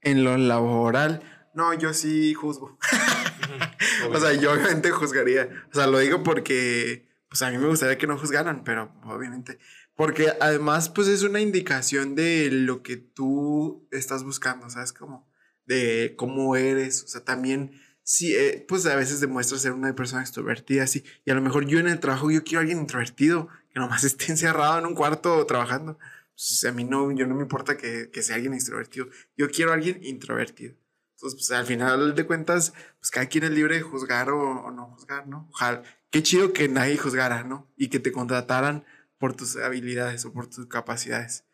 [0.00, 2.78] En lo laboral, no, yo sí juzgo.
[4.12, 5.66] o sea, yo obviamente juzgaría.
[5.72, 9.58] O sea, lo digo porque, pues a mí me gustaría que no juzgaran, pero obviamente.
[9.96, 14.92] Porque además, pues es una indicación de lo que tú estás buscando, ¿sabes?
[14.92, 15.28] Como
[15.64, 17.02] de cómo eres.
[17.02, 17.72] O sea, también,
[18.04, 21.02] sí, eh, pues a veces demuestra ser una persona extrovertida, así.
[21.24, 24.04] Y a lo mejor yo en el trabajo, yo quiero a alguien introvertido que nomás
[24.04, 25.98] esté encerrado en un cuarto trabajando.
[26.34, 29.06] Pues, a mí no, yo no me importa que, que, sea alguien extrovertido.
[29.36, 30.74] Yo quiero a alguien introvertido.
[31.14, 34.86] Entonces, pues al final de cuentas, pues cada quien es libre de juzgar o, no
[34.92, 35.48] juzgar, ¿no?
[35.52, 37.70] Ojalá, qué chido que nadie juzgara, ¿no?
[37.76, 38.86] Y que te contrataran
[39.18, 41.44] por tus habilidades o por tus capacidades.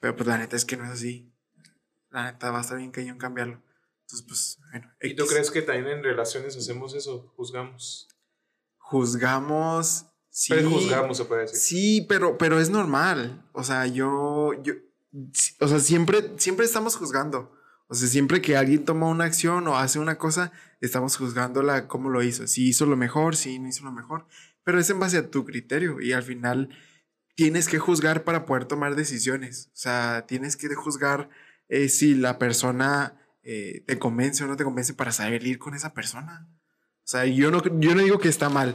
[0.00, 1.32] Pero pues la neta es que no es así.
[2.10, 3.62] La neta va a estar bien cañón cambiarlo.
[4.02, 4.92] Entonces, pues, bueno.
[5.00, 7.32] ¿Y tú crees que también en relaciones hacemos eso?
[7.36, 8.08] ¿Juzgamos?
[8.78, 11.58] Juzgamos Sí, juzgamos, se puede decir.
[11.58, 13.44] Sí, pero, pero es normal.
[13.52, 14.74] O sea, yo, yo,
[15.60, 17.52] o sea, siempre, siempre estamos juzgando.
[17.88, 22.08] O sea, siempre que alguien toma una acción o hace una cosa, estamos juzgándola cómo
[22.08, 22.46] lo hizo.
[22.46, 24.26] Si hizo lo mejor, si no hizo lo mejor.
[24.62, 26.68] Pero es en base a tu criterio y al final
[27.34, 29.70] tienes que juzgar para poder tomar decisiones.
[29.72, 31.30] O sea, tienes que juzgar
[31.68, 35.74] eh, si la persona eh, te convence o no te convence para saber ir con
[35.74, 36.48] esa persona.
[37.02, 38.72] O sea, yo no, yo no digo que está mal.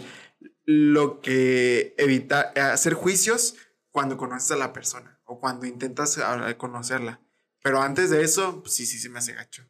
[0.65, 3.55] Lo que evita hacer juicios
[3.91, 6.19] cuando conoces a la persona o cuando intentas
[6.57, 7.21] conocerla.
[7.63, 9.63] Pero antes de eso, pues sí, sí, sí me hace gacho.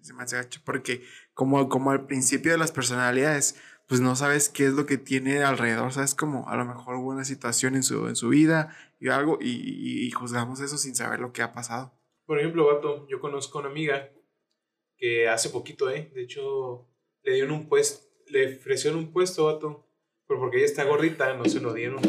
[0.00, 1.02] Se me hace gacho porque
[1.34, 3.56] como, como al principio de las personalidades,
[3.86, 7.10] pues no sabes qué es lo que tiene alrededor, sabes como a lo mejor hubo
[7.10, 11.32] una situación en su, en su vida y algo y, juzgamos eso sin saber lo
[11.32, 11.92] que ha pasado.
[12.24, 14.10] Por ejemplo, Vato, yo conozco a una amiga
[14.96, 16.10] que hace poquito, ¿eh?
[16.14, 16.88] De hecho,
[17.22, 19.85] le dieron un puesto, le ofrecieron un puesto, Vato,
[20.26, 22.00] pero porque ella está gordita, no se lo dieron.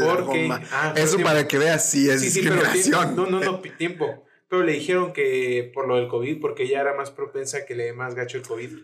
[0.00, 3.14] Porque, ah, eso para que veas si es discriminación.
[3.14, 4.24] no, no, no, tiempo.
[4.48, 7.84] Pero le dijeron que por lo del COVID, porque ella era más propensa que le
[7.84, 8.78] dé más gacho el COVID.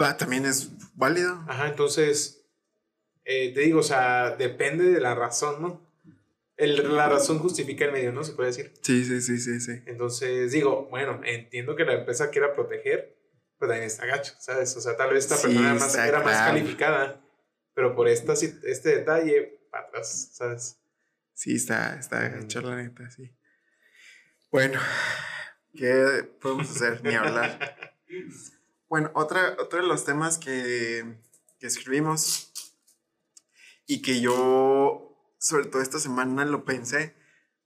[0.00, 1.44] Va, también es válido.
[1.46, 2.44] Ajá, entonces,
[3.24, 5.84] eh, te digo, o sea, depende de la razón, ¿no?
[6.56, 8.22] El, la razón justifica el medio, ¿no?
[8.24, 8.72] Se puede decir.
[8.82, 9.72] Sí, sí, sí, sí, sí.
[9.86, 13.16] Entonces, digo, bueno, entiendo que la empresa quiera proteger,
[13.58, 14.76] pero también está gacho, ¿sabes?
[14.76, 17.20] O sea, tal vez esta persona más, era más calificada,
[17.74, 20.78] pero por esta, este detalle, para atrás, ¿sabes?
[21.32, 23.34] Sí, está, está gacho, la neta, sí.
[24.50, 24.80] Bueno,
[25.74, 27.02] ¿qué podemos hacer?
[27.02, 27.76] Ni hablar.
[28.86, 31.16] Bueno, otra, otro de los temas que,
[31.58, 32.52] que escribimos
[33.86, 37.12] y que yo, sobre todo esta semana, lo pensé,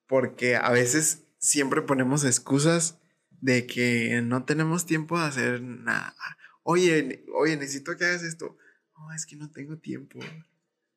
[0.06, 2.97] porque a veces siempre ponemos excusas
[3.40, 6.16] de que no tenemos tiempo de hacer nada.
[6.62, 8.56] Oye, oye, necesito que hagas esto.
[8.96, 10.18] No, es que no tengo tiempo.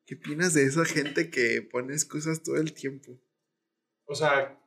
[0.06, 3.20] ¿Qué opinas de esa gente que pone excusas todo el tiempo?
[4.06, 4.60] O sea,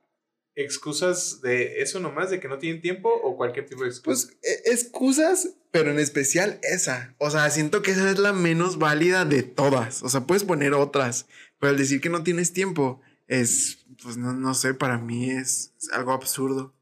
[0.55, 4.29] excusas de eso nomás, de que no tienen tiempo o cualquier tipo de excusa?
[4.29, 7.15] Pues e, excusas, pero en especial esa.
[7.19, 10.03] O sea, siento que esa es la menos válida de todas.
[10.03, 11.27] O sea, puedes poner otras,
[11.59, 15.75] pero al decir que no tienes tiempo es, pues no, no sé, para mí es,
[15.93, 16.75] algo absurdo.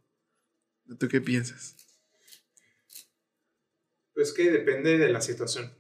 [0.98, 1.76] ¿Tú qué piensas?
[4.14, 5.74] Pues que depende de la situación.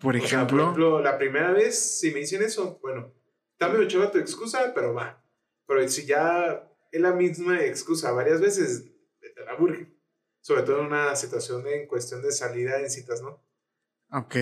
[0.00, 3.12] Por ejemplo, por ejemplo, la primera vez, si me dicen eso, bueno,
[3.58, 5.22] dame chava tu excusa, pero va.
[5.66, 8.84] Pero si ya es la misma excusa varias veces,
[9.20, 9.92] te la aburre.
[10.40, 13.42] Sobre todo en una situación de, en cuestión de salida en citas, ¿no?
[14.10, 14.36] Ok.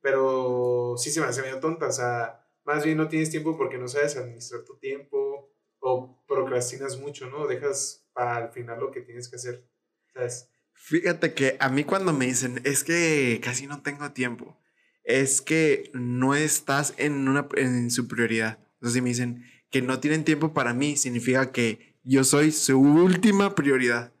[0.00, 3.78] Pero sí se me hace medio tonta, o sea, más bien no tienes tiempo porque
[3.78, 7.46] no sabes administrar tu tiempo o procrastinas mucho, ¿no?
[7.46, 9.68] Dejas para al final lo que tienes que hacer,
[10.14, 10.48] ¿sabes?
[10.72, 14.58] Fíjate que a mí cuando me dicen, es que casi no tengo tiempo,
[15.02, 18.58] es que no estás en, una, en su prioridad.
[18.80, 22.80] Sea, si me dicen, que no tienen tiempo para mí significa que yo soy su
[22.80, 24.12] última prioridad.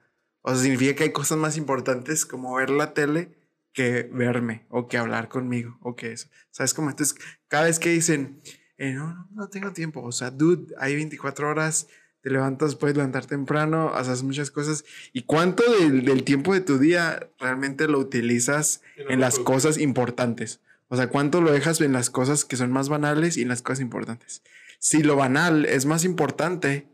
[0.42, 3.38] O sea, significa que hay cosas más importantes como ver la tele
[3.72, 6.28] que verme o que hablar conmigo o que eso.
[6.50, 6.90] ¿Sabes cómo?
[6.90, 8.40] Entonces, cada vez que dicen,
[8.76, 11.88] eh, no, no tengo tiempo, o sea, dude, hay 24 horas,
[12.24, 14.84] te levantas, puedes levantar temprano, haces muchas cosas.
[15.12, 20.60] ¿Y cuánto del, tiempo de tu día realmente lo utilizas en las cosas importantes?
[20.88, 23.62] O sea, ¿cuánto lo dejas en las cosas que son más banales y en las
[23.62, 24.42] cosas importantes?
[24.84, 26.86] si lo banal es más importante,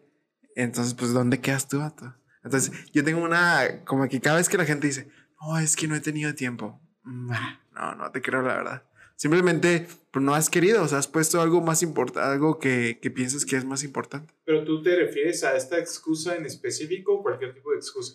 [0.55, 2.14] entonces, pues, ¿dónde quedas tú, vato?
[2.45, 5.09] Entonces, yo tengo una, como que cada vez que la gente dice,
[5.40, 6.81] no, es que no he tenido tiempo.
[7.03, 7.33] Mm,
[7.75, 8.85] no, no te creo, la verdad.
[9.20, 13.11] Simplemente pues, no has querido, o sea, has puesto algo más importante, algo que, que
[13.11, 14.33] piensas que es más importante.
[14.46, 18.14] Pero tú te refieres a esta excusa en específico o cualquier tipo de excusa.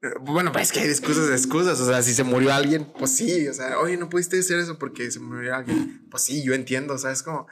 [0.00, 1.78] Eh, bueno, pues es que hay excusas de excusas.
[1.82, 3.46] O sea, si se murió alguien, pues sí.
[3.46, 6.08] O sea, oye, no pudiste hacer eso porque se murió alguien.
[6.10, 6.94] Pues sí, yo entiendo.
[6.94, 7.46] O sea, es como,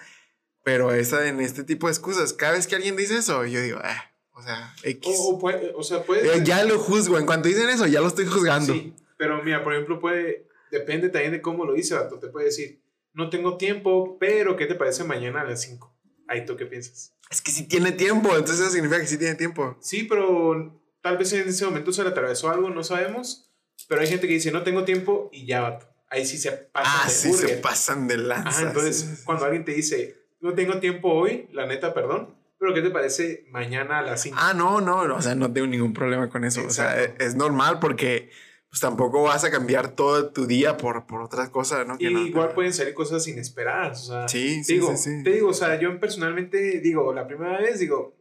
[0.62, 3.78] pero esa, en este tipo de excusas, cada vez que alguien dice eso, yo digo,
[3.84, 5.16] ah, o sea, X.
[5.20, 5.38] O,
[5.76, 6.34] o, sea, puede.
[6.34, 7.18] Eh, ya lo juzgo.
[7.18, 8.72] En cuanto dicen eso, ya lo estoy juzgando.
[8.72, 10.48] Sí, pero mira, por ejemplo, puede.
[10.74, 12.82] Depende también de cómo lo dice, Te puede decir,
[13.12, 15.94] no tengo tiempo, pero ¿qué te parece mañana a las 5?
[16.26, 17.14] Ahí tú qué piensas.
[17.30, 19.76] Es que sí tiene tiempo, entonces eso significa que sí tiene tiempo.
[19.80, 23.48] Sí, pero tal vez en ese momento se le atravesó algo, no sabemos.
[23.88, 25.86] Pero hay gente que dice, no tengo tiempo y ya, vato.
[26.08, 28.62] Ahí sí se pasan ah, sí se pasan de lanza.
[28.62, 32.34] entonces, cuando alguien te dice, no tengo tiempo hoy, la neta, perdón.
[32.58, 34.36] Pero ¿qué te parece mañana a las 5?
[34.40, 36.64] Ah, no, no, o sea, no tengo ningún problema con eso.
[36.66, 38.30] O sea, es, normal porque
[38.74, 41.94] pues tampoco vas a cambiar todo tu día por, por otras cosas, ¿no?
[42.00, 44.28] y igual pueden ser cosas inesperadas, o sea.
[44.28, 48.16] Sí, sí, digo, sí, Te digo, o sea, yo personalmente digo, la primera vez digo,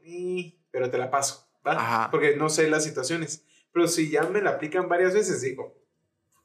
[0.70, 1.72] pero te la paso, ¿va?
[1.72, 2.12] Ajá.
[2.12, 3.44] Porque no sé las situaciones.
[3.72, 5.76] Pero si ya me la aplican varias veces, digo,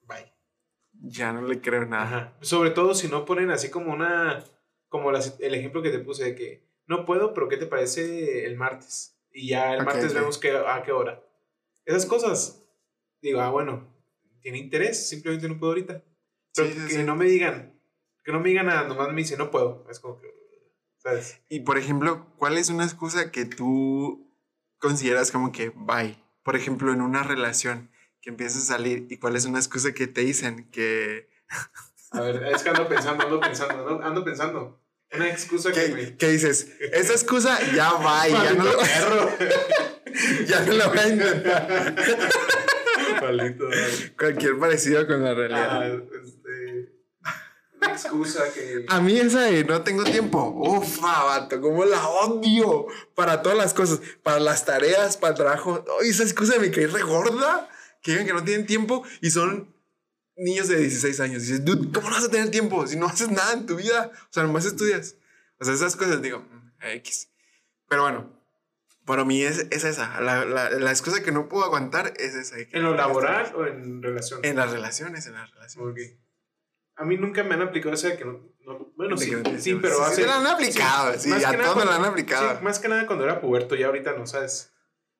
[0.06, 0.32] bye.
[0.94, 2.04] Ya no le creo nada.
[2.04, 2.38] Ajá.
[2.40, 4.42] Sobre todo si no ponen así como una
[4.88, 8.56] como el ejemplo que te puse de que no puedo, pero ¿qué te parece el
[8.56, 9.20] martes?
[9.34, 11.22] Y ya el martes vemos que, a qué hora.
[11.84, 12.66] esas cosas,
[13.20, 13.97] digo, ah, bueno,
[14.40, 16.04] tiene interés, simplemente no puedo ahorita.
[16.54, 17.02] Pero Sí, sí, que sí.
[17.02, 17.78] no me digan,
[18.24, 19.86] que no me digan nada, nomás me dice, no puedo.
[19.90, 20.28] Es como que,
[20.98, 21.40] ¿sabes?
[21.48, 24.30] Y por ejemplo, ¿cuál es una excusa que tú
[24.78, 26.22] consideras como que bye?
[26.42, 30.06] Por ejemplo, en una relación que empiezas a salir y cuál es una excusa que
[30.06, 31.28] te dicen que,
[32.10, 34.80] A ver, es que ando pensando, ando pensando, ando, ando pensando.
[35.12, 36.16] Una excusa que que, me...
[36.16, 39.30] que dices, esa excusa ya va y ya no, perro.
[40.46, 41.94] ya no la voy a intentar.
[43.20, 43.68] Maldito.
[44.18, 45.82] Cualquier parecido con la realidad.
[45.82, 46.98] Ah, este,
[47.80, 48.86] una excusa que...
[48.88, 53.74] A mí esa de no tengo tiempo, ufa, vato, como la odio para todas las
[53.74, 55.84] cosas, para las tareas, para el trabajo.
[56.00, 57.68] Ay, esa excusa me cae re gorda,
[58.02, 59.74] que digan que no tienen tiempo y son
[60.36, 61.42] niños de 16 años.
[61.42, 64.10] dices, dude, ¿cómo no vas a tener tiempo si no haces nada en tu vida?
[64.14, 65.16] O sea, nomás estudias.
[65.60, 67.28] O sea, esas cosas digo, mm, X.
[67.88, 68.37] Pero bueno,
[69.08, 70.20] para mí es, es esa.
[70.20, 72.56] La, la, la excusa que no puedo aguantar es esa.
[72.60, 74.38] ¿En lo laboral o en relación?
[74.44, 75.92] En las relaciones, en las relaciones.
[75.92, 75.98] Ok.
[76.96, 78.40] A mí nunca me han aplicado esa de que no...
[78.64, 80.20] no- bueno, sí, sí, pero Sí, sí, hace...
[80.22, 82.58] te la han aplicado, sí, más a todos me la han aplicado.
[82.58, 84.72] sí, más que nada cuando era puberto, ya ahorita no, ¿sabes?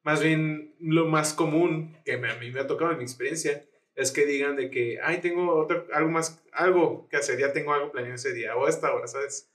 [0.03, 3.65] Más bien, lo más común que me- a mí me ha tocado en mi experiencia
[3.95, 7.73] es que digan de que, ay, tengo otro, algo más, algo que hacer, ya tengo
[7.73, 9.49] algo planeado ese día o a esta hora, ¿sabes?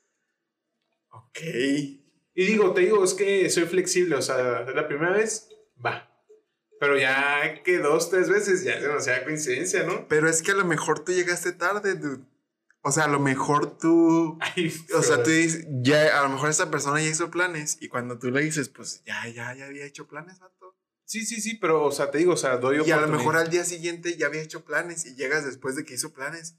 [1.12, 1.40] Ok.
[2.36, 5.50] Y digo, te digo, es que soy flexible, o sea, la primera vez,
[5.84, 6.10] va.
[6.80, 10.08] Pero ya que dos, tres veces, ya es demasiada coincidencia, ¿no?
[10.08, 12.24] Pero es que a lo mejor tú llegaste tarde, dude.
[12.82, 14.38] O sea, a lo mejor tú.
[14.42, 17.78] Ay, O sea, tú dices, ya, a lo mejor esa persona ya hizo planes.
[17.80, 20.76] Y cuando tú le dices, pues ya, ya, ya había hecho planes, vato.
[21.06, 23.38] Sí, sí, sí, pero, o sea, te digo, o sea, doy Y a lo mejor
[23.38, 26.58] al día siguiente ya había hecho planes y llegas después de que hizo planes.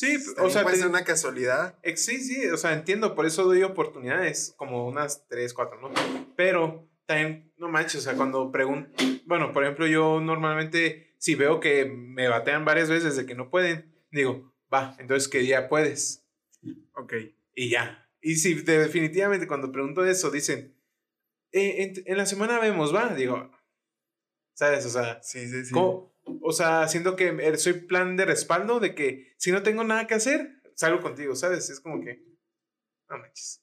[0.00, 1.78] Sí, o También sea, puede te- ser una casualidad.
[1.82, 5.90] Ex- Sí, sí, o sea, entiendo, por eso doy oportunidades, como unas tres, cuatro, ¿no?
[6.36, 8.90] Pero también, no manches, o sea, cuando pregunto,
[9.26, 13.50] bueno, por ejemplo, yo normalmente, si veo que me batean varias veces de que no
[13.50, 16.24] pueden, digo, va, entonces, ¿qué día puedes?
[16.94, 17.12] Ok.
[17.54, 18.08] Y ya.
[18.22, 20.74] Y si de- definitivamente cuando pregunto eso, dicen,
[21.52, 23.50] "Eh, en, en la semana vemos, va, digo,
[24.54, 24.86] ¿sabes?
[24.86, 25.72] O sea, Sí, sí, sí.
[25.74, 26.09] ¿Cómo?
[26.42, 30.06] O sea, siento que eh, soy plan de respaldo de que si no tengo nada
[30.06, 31.68] que hacer, salgo contigo, ¿sabes?
[31.70, 32.22] Es como que.
[33.08, 33.62] No manches.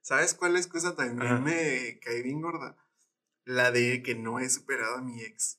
[0.00, 1.38] ¿Sabes cuál excusa también Ajá.
[1.40, 2.76] me cae bien gorda?
[3.44, 5.58] La de que no he superado a mi ex.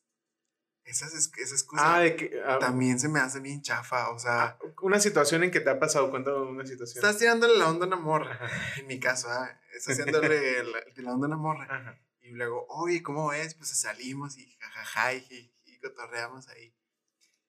[0.84, 2.41] Esas, es- esa excusa Ah, de que.
[2.45, 4.10] ah, también se me hace bien chafa.
[4.10, 7.04] O sea, una situación en que te ha pasado, cuéntame una situación.
[7.04, 8.32] estás tirándole la onda a una morra.
[8.34, 8.80] Ajá.
[8.80, 11.65] En mi caso, ah, estás haciéndole la, la onda a una morra.
[11.69, 12.00] Ajá.
[12.22, 13.54] Y luego, oye, ¿cómo es?
[13.56, 16.76] Pues salimos y jajaja y, y, cotorreamos ahí.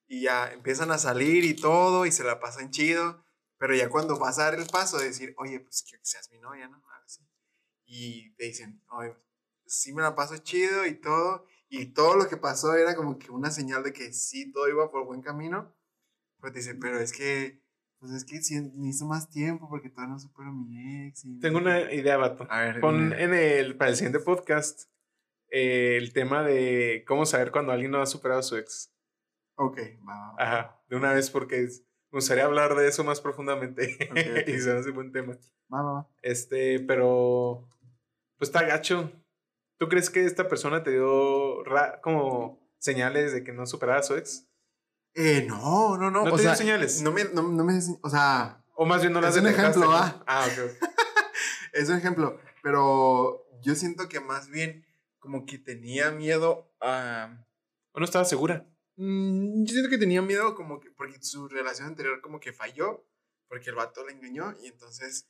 [0.06, 3.24] Y ya empiezan a salir y todo y se la pasan chido.
[3.58, 6.30] Pero ya cuando vas a dar el paso de decir, oye, pues quiero que seas
[6.32, 6.76] mi novia, ¿no?
[6.76, 7.22] Algo así.
[7.84, 9.22] Y te dicen, oye, pues,
[9.66, 11.46] sí me la paso chido y todo.
[11.68, 14.90] Y todo lo que pasó era como que una señal de que sí, todo iba
[14.90, 15.76] por buen camino.
[16.40, 17.62] Pues te dicen, pero es que,
[17.98, 21.24] pues es que sí, necesito más tiempo porque todavía no supero a mi ex.
[21.26, 22.46] y- Tengo una idea, vato.
[22.50, 24.89] A ver, Pon en el, para el siguiente podcast
[25.50, 28.92] eh, el tema de cómo saber cuando alguien no ha superado a su ex.
[29.56, 30.34] Ok, va.
[30.38, 31.82] Ajá, de una vez porque es-
[32.12, 33.96] me gustaría hablar de eso más profundamente.
[34.10, 34.48] Ok, ok.
[34.48, 35.36] y se hace buen tema.
[35.72, 36.08] Va, va, va.
[36.22, 37.68] Este, pero.
[38.38, 39.12] Pues está gacho.
[39.78, 44.02] ¿Tú crees que esta persona te dio ra- como señales de que no superaba a
[44.02, 44.46] su ex?
[45.14, 46.24] Eh, no, no, no.
[46.24, 47.02] ¿No o te dio sea, señales?
[47.02, 49.90] No me, no, no me, o sea, O más bien no las Es un ejemplo,
[49.92, 50.22] ah.
[50.26, 50.64] Ah, ok.
[50.82, 50.88] ok.
[51.74, 52.38] es un ejemplo.
[52.62, 54.84] Pero yo siento que más bien
[55.20, 57.46] como que tenía miedo a...
[57.92, 58.66] ¿O no estaba segura?
[58.96, 63.06] Mm, yo siento que tenía miedo como que, porque su relación anterior como que falló,
[63.48, 65.28] porque el vato la engañó y entonces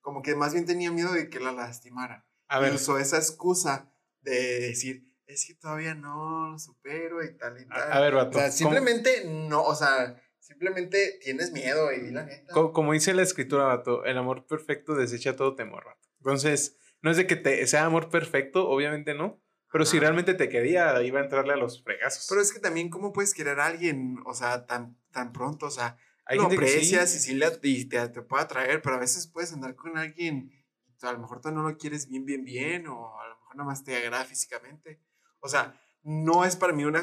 [0.00, 2.26] como que más bien tenía miedo de que la lastimara.
[2.48, 7.36] A Y ver, usó esa excusa de decir, es que todavía no lo supero y
[7.36, 7.92] tal y tal.
[7.92, 8.38] a, a ver, vato.
[8.38, 12.52] O sea, ¿cómo- simplemente no, o sea, simplemente tienes miedo y la neta.
[12.52, 16.08] co- como dice la escritura, vato, el amor perfecto desecha todo temor, vato.
[16.18, 19.42] Entonces, no es de que te, sea amor perfecto, obviamente no.
[19.72, 22.26] Pero si realmente te quería, iba a entrarle a los fregazos.
[22.28, 25.66] Pero es que también, ¿cómo puedes querer a alguien, o sea, tan, tan pronto?
[25.66, 26.76] O sea, Hay lo gente que sí.
[26.76, 29.98] aprecias y sí le, y te, te puede atraer, pero a veces puedes andar con
[29.98, 30.50] alguien
[30.86, 33.36] y tú a lo mejor tú no lo quieres bien, bien, bien, o a lo
[33.38, 35.02] mejor nada más te agrada físicamente.
[35.40, 37.02] O sea, no es para mí una,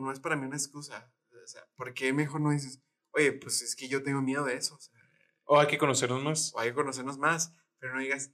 [0.00, 1.10] no es para mí una excusa.
[1.42, 4.56] O sea, ¿por qué mejor no dices, oye, pues es que yo tengo miedo de
[4.56, 4.74] eso?
[4.74, 4.92] O sea,
[5.44, 6.52] O hay que conocernos más.
[6.54, 8.32] o hay que conocernos más, pero no digas,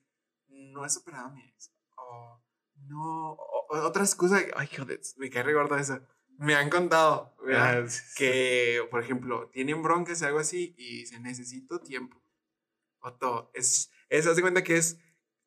[0.77, 1.73] no he superado a mi ex.
[1.97, 2.41] O
[2.89, 6.01] no, o- o- otra excusa, ay, joder, me cae re gorda eso.
[6.39, 7.85] Me han contado, ¿verdad?
[7.85, 8.15] Ah, sí, sí.
[8.17, 12.23] que, por ejemplo, tienen broncas o algo así y dicen, necesito tiempo.
[13.01, 14.99] Otto, es, es, haz de cuenta que es,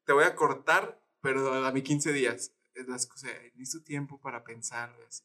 [0.06, 2.54] te voy a cortar, pero dame 15 días.
[2.74, 5.24] es las cosas, necesito tiempo para pensar, así.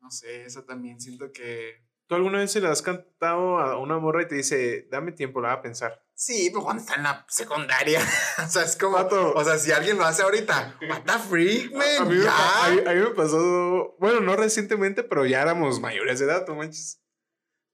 [0.00, 1.88] No sé, eso también siento que...
[2.10, 5.40] ¿Tú alguna vez se le has cantado a una morra y te dice, dame tiempo,
[5.40, 6.04] la voy a pensar?
[6.12, 8.00] Sí, pero cuando está en la secundaria.
[8.44, 8.96] o sea, es como.
[8.96, 11.86] O sea, si alguien lo hace ahorita, what the freak, man.
[12.00, 15.78] A mí, me, a mí- a mí me pasó, bueno, no recientemente, pero ya éramos
[15.78, 17.00] mayores de edad, no manches.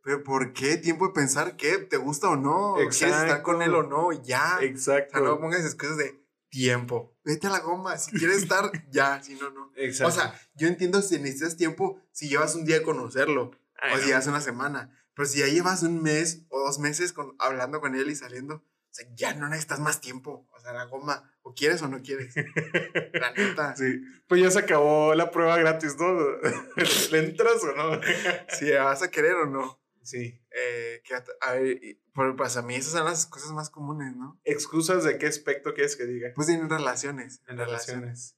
[0.03, 0.77] Pero ¿por qué?
[0.77, 4.59] Tiempo de pensar qué, te gusta o no, quieres estar con él o no, ya.
[4.61, 5.13] O Exacto.
[5.19, 7.17] sea, no pongas excusas de tiempo.
[7.25, 9.73] Vete a la goma, si quieres estar, ya, si no, no.
[9.77, 10.09] Exacto.
[10.13, 13.51] O sea, yo entiendo si necesitas tiempo, si llevas un día de conocerlo,
[13.81, 14.03] Ay, o no.
[14.03, 14.91] si llevas una semana.
[15.15, 18.57] Pero si ya llevas un mes o dos meses con, hablando con él y saliendo,
[18.57, 20.47] o sea, ya no necesitas más tiempo.
[20.55, 22.35] O sea, la goma, o quieres o no quieres.
[23.15, 23.75] La neta.
[23.77, 26.19] Sí, pues ya se acabó la prueba gratis, ¿no?
[27.13, 28.01] ¿Le entras o no?
[28.51, 29.81] Si vas a querer o no.
[30.03, 30.41] Sí.
[30.51, 31.81] Eh, que, a ver,
[32.15, 34.41] por- pues a mí esas son las cosas más comunes, ¿no?
[34.45, 36.29] ¿Excusas de qué aspecto quieres que diga?
[36.35, 37.43] Pues en relaciones.
[37.49, 38.37] En relaciones.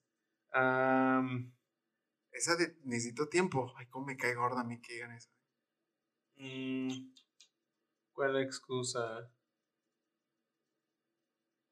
[0.53, 1.53] Am,
[2.39, 3.74] Esa de necesito tiempo.
[3.76, 5.28] Ay, cómo me cae gorda a mí que digan eso.
[6.36, 7.12] mm,
[8.12, 9.28] ¿Cuál excusa?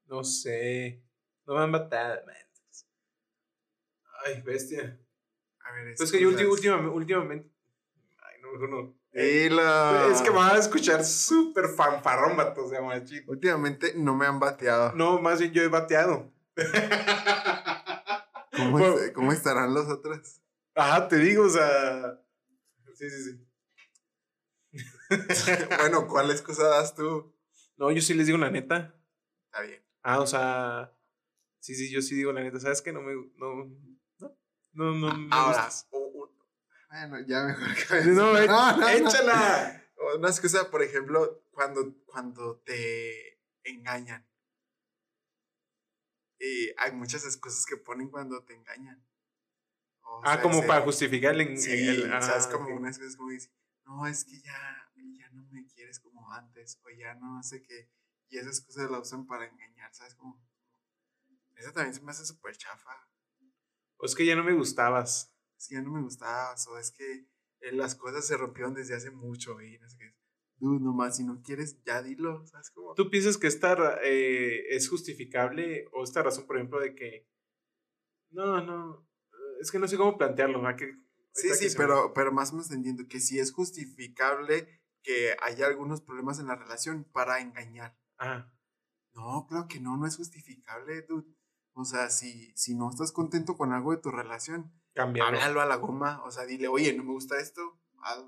[0.07, 1.05] No sé.
[1.47, 2.35] No me han matado, man.
[4.25, 5.01] Ay, bestia.
[5.61, 7.49] A ver, Pues que yo últimamente, últimamente.
[8.19, 8.97] Ay, no, mejor no.
[9.13, 13.23] Es que me van a escuchar súper fanfarrón, vatos de machín.
[13.29, 14.93] Últimamente no me han bateado.
[14.97, 16.33] No, más bien yo he bateado.
[18.57, 20.41] ¿Cómo, Bueno, es- cómo estarán los otros?
[20.77, 22.23] Ajá, te digo, o sea.
[22.95, 23.43] Sí, sí, sí.
[25.79, 27.35] bueno, ¿cuál excusa das tú?
[27.77, 28.95] No, yo sí les digo la neta.
[29.47, 29.83] Está bien.
[30.03, 30.93] Ah, o sea.
[31.61, 32.61] Sí, sí, yo sí digo la neta.
[32.61, 32.93] ¿Sabes qué?
[32.93, 33.15] No me.
[33.37, 33.65] No.
[34.73, 35.71] No, no, no me Ahora,
[36.89, 38.89] bueno, ya mejor que No, eh, no, no.
[38.89, 39.83] échala.
[40.19, 44.27] Una excusa, por ejemplo, cuando, cuando te engañan.
[46.39, 49.06] Y hay muchas excusas que ponen cuando te engañan.
[50.09, 51.59] O Ah, sea, como ese- para justificar el.
[51.59, 52.77] Sí, el- o sea, es ah, como ok.
[52.79, 53.51] una excusa como dice,
[53.85, 57.91] no, es que ya, ya no me quieres como antes, o ya no sé qué.
[58.29, 60.15] Y esas cosas la usan para engañar, ¿sabes?
[60.15, 60.41] Como,
[61.57, 62.91] eso también se me hace súper chafa.
[63.99, 65.33] O es que ya no me gustabas.
[65.59, 67.27] Es que ya no me gustabas, o es que
[67.61, 70.15] eh, las cosas se rompieron desde hace mucho y no sé qué.
[70.59, 72.71] Dude, nomás, si no quieres, ya dilo, ¿sabes?
[72.71, 77.29] Como, ¿Tú piensas que esta eh, es justificable o esta razón, por ejemplo, de que.
[78.31, 79.06] No, no.
[79.61, 80.61] Es que no sé cómo plantearlo.
[80.63, 80.77] ¿verdad?
[80.79, 80.93] Que,
[81.33, 85.37] sí, sí, se me- pero, pero más o menos entiendo que sí es justificable que
[85.43, 87.97] haya algunos problemas en la relación para engañar.
[88.19, 88.53] Ah,
[89.13, 91.27] No, claro que no, no es justificable, dude.
[91.73, 95.39] O sea, si, si no estás contento con algo de tu relación, cambiarlo.
[95.39, 96.23] háblalo a la goma.
[96.25, 97.81] O sea, dile, oye, no me gusta esto.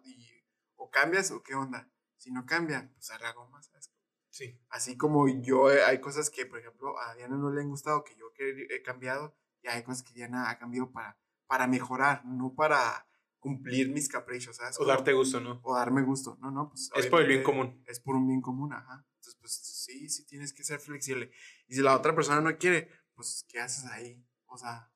[0.04, 0.28] y-
[0.76, 1.90] o cambias o qué onda.
[2.16, 3.92] Si no cambia, pues a la goma, ¿sabes?
[4.30, 4.58] Sí.
[4.70, 8.02] Así como yo, eh, hay cosas que, por ejemplo, a Diana no le han gustado,
[8.04, 9.36] que yo he cambiado,
[9.74, 13.06] y hay cosas que Diana ha cambiado para, para mejorar, no para
[13.38, 14.76] cumplir mis caprichos, ¿sabes?
[14.76, 15.60] O Como- darte gusto, ¿no?
[15.62, 16.36] o darme gusto.
[16.40, 16.90] No, no, pues.
[16.96, 17.82] Es por el bien común.
[17.86, 19.06] Es por un bien común, ajá.
[19.14, 21.30] Entonces, pues sí, sí tienes que ser flexible.
[21.68, 24.24] Y si la otra persona no quiere, pues, ¿qué haces ahí?
[24.46, 24.90] O sea,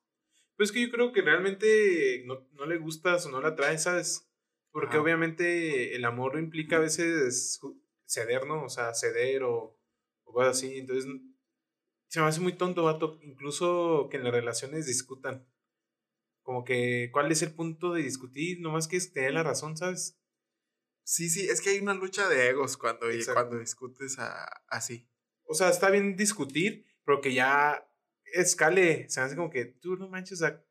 [0.55, 3.83] Pues es que yo creo que realmente no, no le gustas o no la traes,
[3.83, 4.29] ¿sabes?
[4.71, 5.01] Porque Ajá.
[5.01, 7.59] obviamente el amor implica a veces
[8.05, 8.63] ceder, ¿no?
[8.65, 9.77] O sea, ceder o,
[10.25, 10.77] o cosas así.
[10.77, 11.09] Entonces,
[12.13, 13.19] se me hace muy tonto, vato.
[13.23, 15.47] Incluso que en las relaciones discutan.
[16.43, 18.61] Como que, ¿cuál es el punto de discutir?
[18.61, 20.19] Nomás que es tener la razón, ¿sabes?
[21.03, 25.09] sí, sí, es que hay una lucha de egos cuando, cuando discutes a- así.
[25.45, 27.89] O sea, está bien discutir, pero que ya
[28.33, 29.09] escale.
[29.09, 30.63] Se me hace como que tú no manches, o sea,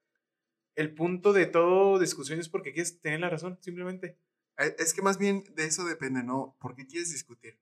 [0.76, 4.18] el punto de todo discusión es porque quieres tener la razón, simplemente.
[4.58, 6.56] Eh, Es que más bien de eso depende, ¿no?
[6.60, 7.60] ¿Por qué quieres discutir?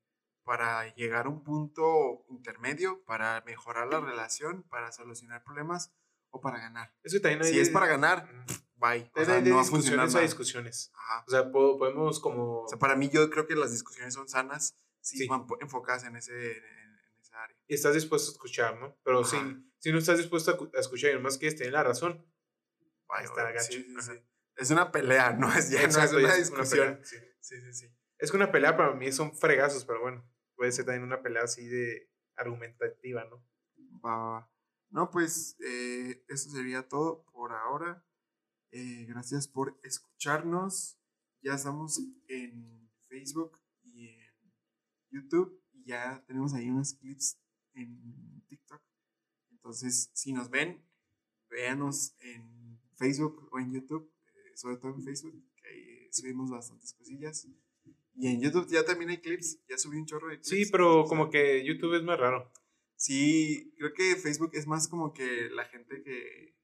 [0.51, 3.05] ¿Para llegar a un punto intermedio?
[3.05, 4.65] ¿Para mejorar la relación?
[4.65, 5.93] ¿Para solucionar problemas?
[6.31, 6.93] ¿O para ganar?
[7.05, 7.53] Es que también hay.
[7.53, 8.29] Si es para ganar,
[8.75, 9.09] bye.
[9.15, 10.23] O Hay sea, de no va a funcionar discusiones a nada.
[10.23, 10.91] discusiones.
[10.93, 11.25] Ajá.
[11.29, 12.63] O sea, po- podemos como.
[12.63, 15.29] O sea, para mí yo creo que las discusiones son sanas si Sí.
[15.29, 16.65] van enfocadas en, ese, en,
[17.15, 17.57] en esa área.
[17.69, 18.97] y estás dispuesto a escuchar, ¿no?
[19.05, 19.37] Pero si,
[19.79, 22.27] si no estás dispuesto a, cu- a escuchar y nomás quieres tener la razón,
[23.23, 23.67] está güey, gacho.
[23.73, 24.13] sí, sí.
[24.57, 26.87] Es una pelea, no es, ya Exacto, no es una es una discusión.
[26.97, 27.17] pelea, sí.
[27.41, 27.97] sí, sí, sí.
[28.19, 30.29] Es que una pelea para mí son fregazos, pero bueno,
[30.61, 33.43] puede ser también una pelea así de argumentativa, ¿no?
[34.05, 34.47] Va.
[34.91, 38.05] No, pues eh, eso sería todo por ahora.
[38.71, 41.01] Eh, gracias por escucharnos.
[41.41, 41.99] Ya estamos
[42.29, 44.53] en Facebook y en
[45.11, 45.65] YouTube.
[45.73, 47.41] Y ya tenemos ahí unos clips
[47.73, 48.83] en TikTok.
[49.53, 50.87] Entonces, si nos ven,
[51.49, 54.13] véanos en Facebook o en YouTube.
[54.27, 57.49] eh, sobre todo en Facebook, que ahí subimos bastantes cosillas.
[58.21, 59.61] Y en YouTube ya también hay clips.
[59.69, 60.49] Ya subí un chorro de clips.
[60.49, 62.53] Sí, pero como que YouTube es más raro.
[62.97, 66.55] Sí, creo que Facebook es más como que la gente que,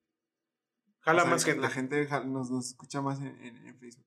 [1.01, 1.61] Jala O sea, más gente.
[1.63, 4.05] La gente nos, nos escucha más en, en- en Facebook.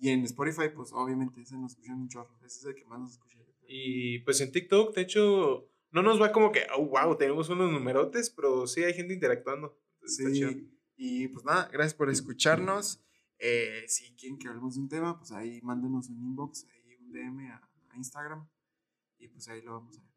[0.00, 2.36] Y en Spotify, pues obviamente ese nos escuchan un chorro.
[2.44, 3.38] Ese es el que más nos escucha.
[3.68, 7.70] Y pues en TikTok, de hecho, no nos va como que, oh, wow, tenemos unos
[7.70, 9.78] numerotes, pero sí hay gente interactuando.
[10.00, 10.36] Entonces.
[10.36, 10.74] Sí.
[10.96, 13.04] Y pues nada, gracias por escucharnos.
[13.38, 16.77] Eh, si quieren que hablemos de un tema, pues ahí mándenos un inbox, ahí
[17.08, 18.48] un DM a, a Instagram.
[19.18, 20.10] Y pues ahí lo vamos a ver.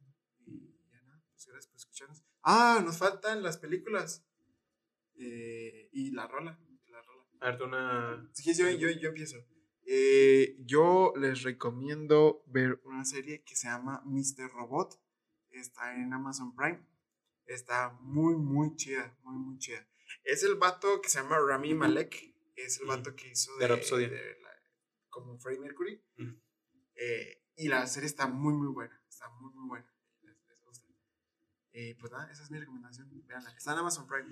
[0.45, 2.23] Y ya nada, pues gracias por escucharnos.
[2.43, 4.25] Ah, nos faltan las películas.
[5.15, 6.59] Eh, y la rola.
[6.87, 7.23] La rola.
[7.39, 8.29] A ver, tú una...
[8.35, 9.37] Quieres, yo, yo, yo empiezo.
[9.85, 14.51] Eh, yo les recomiendo ver una serie que se llama Mr.
[14.51, 15.01] Robot.
[15.49, 16.85] Está en Amazon Prime.
[17.45, 19.17] Está muy, muy chida.
[19.23, 19.85] Muy, muy chida.
[20.23, 22.33] Es el vato que se llama Rami Malek.
[22.55, 24.07] Es el vato que hizo De Rhapsody.
[24.07, 24.49] de la-
[25.09, 26.01] como Freddie Mercury.
[26.19, 26.39] Ujú.
[27.03, 28.99] Eh, y la serie está muy, muy buena.
[29.09, 29.87] Está muy, muy buena.
[30.23, 30.87] Les, les gusta.
[31.73, 33.09] Eh, pues nada, esa es mi recomendación.
[33.27, 33.51] Veanla.
[33.57, 34.29] Está en Amazon Prime.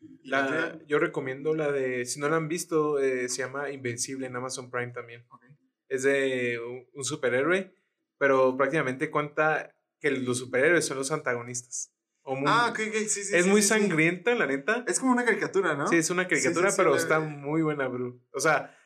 [0.00, 3.70] ¿Y la La, yo recomiendo la de, si no la han visto, eh, se llama
[3.70, 5.24] Invencible en Amazon Prime también.
[5.30, 5.44] Ok.
[5.88, 7.74] Es de un, un superhéroe,
[8.18, 11.94] pero prácticamente cuenta que los superhéroes son los antagonistas.
[12.22, 13.36] O muy- Ah, ok, ok, sí, sí.
[13.36, 14.84] es sí, muy sangrienta, la neta.
[14.86, 15.86] Es como una caricatura, ¿no?
[15.88, 18.20] Sí, es una caricatura, pero está muy buena, bro.
[18.32, 18.76] O sea,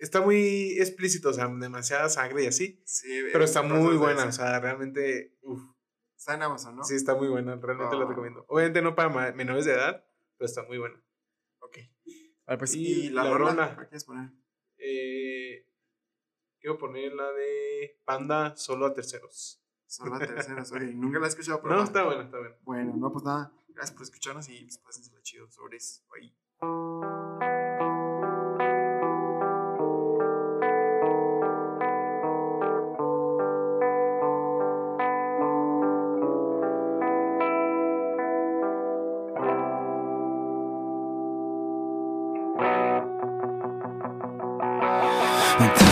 [0.00, 2.82] está muy explícito, o sea, demasiada sangre y así.
[2.84, 5.60] Sí, Pero está muy buena, o sea, realmente, uf,
[6.16, 6.84] Está en Amazon, ¿no?
[6.84, 8.08] sí, está muy buena, realmente la Ah.
[8.08, 8.44] recomiendo.
[8.48, 10.04] Obviamente no para menores de edad,
[10.36, 11.02] pero está muy buena.
[11.60, 11.78] Ok.
[12.46, 13.74] Vale, pues, Y y, la, la rola.
[13.74, 14.30] ¿cuál quieres poner?
[14.76, 15.66] Eh,
[16.58, 19.62] quiero poner la de Panda solo a terceros.
[19.86, 20.94] Solo la tercera, sorry.
[20.94, 21.74] Nunca la he escuchado, pero.
[21.76, 22.56] No, está buena, está buena.
[22.62, 23.52] Bueno, no, pues nada.
[23.68, 26.02] Gracias por escucharnos y pues pásensela chido sobre eso.
[26.10, 27.69] Bye.
[45.60, 45.89] Tal